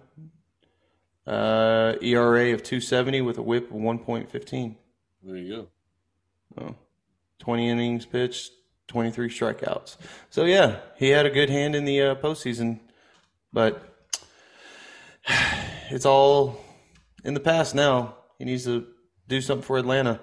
[1.26, 4.76] Uh, ERA of two seventy with a WHIP of one point fifteen.
[5.22, 5.68] There you
[6.56, 6.76] go.
[7.38, 8.52] Twenty innings pitched,
[8.88, 9.96] twenty three strikeouts.
[10.30, 12.80] So yeah, he had a good hand in the uh, postseason,
[13.52, 14.08] but
[15.90, 16.60] it's all
[17.24, 18.16] in the past now.
[18.38, 18.86] He needs to
[19.28, 20.20] do something for Atlanta.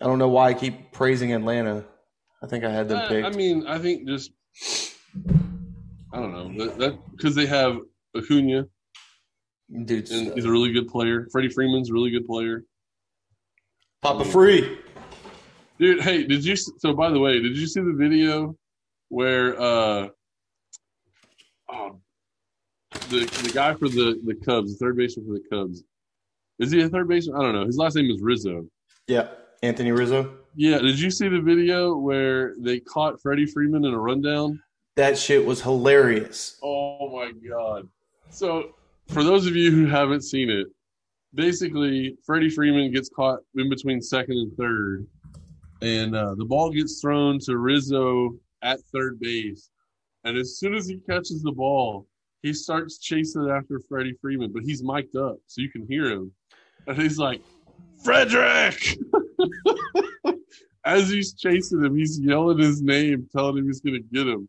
[0.00, 1.84] I don't know why I keep praising Atlanta.
[2.42, 3.26] I think I had them picked.
[3.26, 4.32] I mean, I think just
[6.12, 7.78] I don't know that because they have
[8.16, 8.66] Acuna.
[9.84, 11.28] Dude, he's a really good player.
[11.30, 12.64] Freddie Freeman's a really good player.
[14.02, 14.78] Papa Free.
[15.78, 16.56] Dude, hey, did you?
[16.56, 18.56] So, by the way, did you see the video
[19.08, 20.08] where uh,
[21.70, 22.00] oh,
[23.08, 25.82] the the guy for the the Cubs, the third baseman for the Cubs,
[26.58, 27.36] is he a third baseman?
[27.36, 27.66] I don't know.
[27.66, 28.66] His last name is Rizzo.
[29.08, 29.28] Yeah,
[29.62, 30.38] Anthony Rizzo.
[30.54, 34.62] Yeah, did you see the video where they caught Freddie Freeman in a rundown?
[34.96, 36.58] That shit was hilarious.
[36.62, 37.88] Oh my god!
[38.30, 38.74] So,
[39.08, 40.66] for those of you who haven't seen it,
[41.34, 45.06] basically Freddie Freeman gets caught in between second and third,
[45.82, 49.70] and uh, the ball gets thrown to Rizzo at third base,
[50.24, 52.06] and as soon as he catches the ball,
[52.42, 56.32] he starts chasing after Freddie Freeman, but he's mic'd up so you can hear him,
[56.86, 57.42] and he's like,
[58.04, 58.96] "Frederick!"
[60.84, 64.48] As he's chasing him, he's yelling his name, telling him he's going to get him.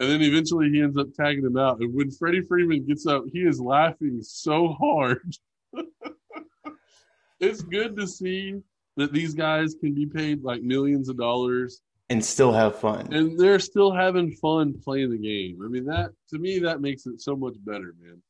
[0.00, 1.78] And then eventually he ends up tagging him out.
[1.78, 5.36] And when Freddie Freeman gets up, he is laughing so hard.
[7.40, 8.60] it's good to see
[8.96, 11.80] that these guys can be paid like millions of dollars
[12.10, 13.12] And still have fun.
[13.12, 15.60] and they're still having fun playing the game.
[15.64, 18.22] I mean, that to me, that makes it so much better, man.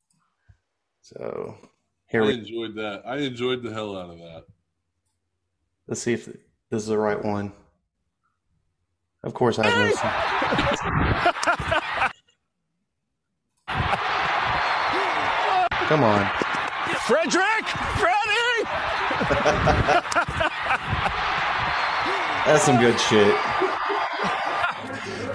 [1.01, 1.55] So
[2.07, 3.03] here I we enjoyed that.
[3.05, 4.43] I enjoyed the hell out of that.
[5.87, 7.51] let's see if this is the right one.
[9.23, 10.09] Of course I listen.
[15.87, 16.25] Come on.
[17.05, 17.67] Frederick!
[17.99, 18.65] Freddie!
[22.45, 23.35] That's some good shit.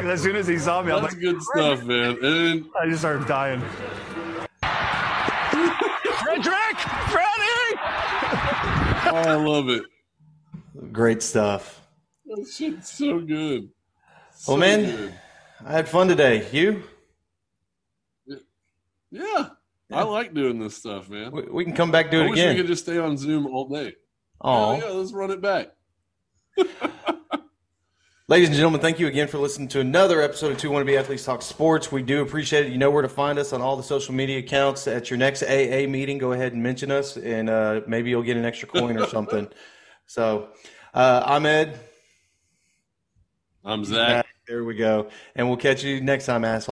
[0.00, 2.16] As soon as he saw me, I'm That's like, good stuff, man.
[2.24, 3.60] And I just started dying.
[6.22, 6.78] Frederick!
[7.10, 7.76] Freddie!
[9.06, 9.82] oh, I love it.
[10.92, 11.80] Great stuff.
[12.26, 13.62] That shit's so good.
[13.62, 13.70] Well,
[14.32, 15.14] So man, good.
[15.66, 16.46] I had fun today.
[16.52, 16.82] You?
[19.10, 19.48] Yeah,
[19.92, 21.32] I like doing this stuff, man.
[21.32, 22.56] We, we can come back do I it wish we again.
[22.58, 23.94] could just stay on Zoom all day.
[24.40, 25.68] Oh, yeah, let's run it back.
[28.28, 31.24] Ladies and gentlemen, thank you again for listening to another episode of Two Wannabe Athletes
[31.24, 31.90] Talk Sports.
[31.90, 32.72] We do appreciate it.
[32.72, 34.86] You know where to find us on all the social media accounts.
[34.86, 38.36] At your next AA meeting, go ahead and mention us, and uh, maybe you'll get
[38.36, 39.48] an extra coin or something.
[40.06, 40.48] So,
[40.94, 41.78] uh, I'm Ed.
[43.64, 44.26] I'm Zach.
[44.46, 45.08] There we go.
[45.34, 46.69] And we'll catch you next time, asshole.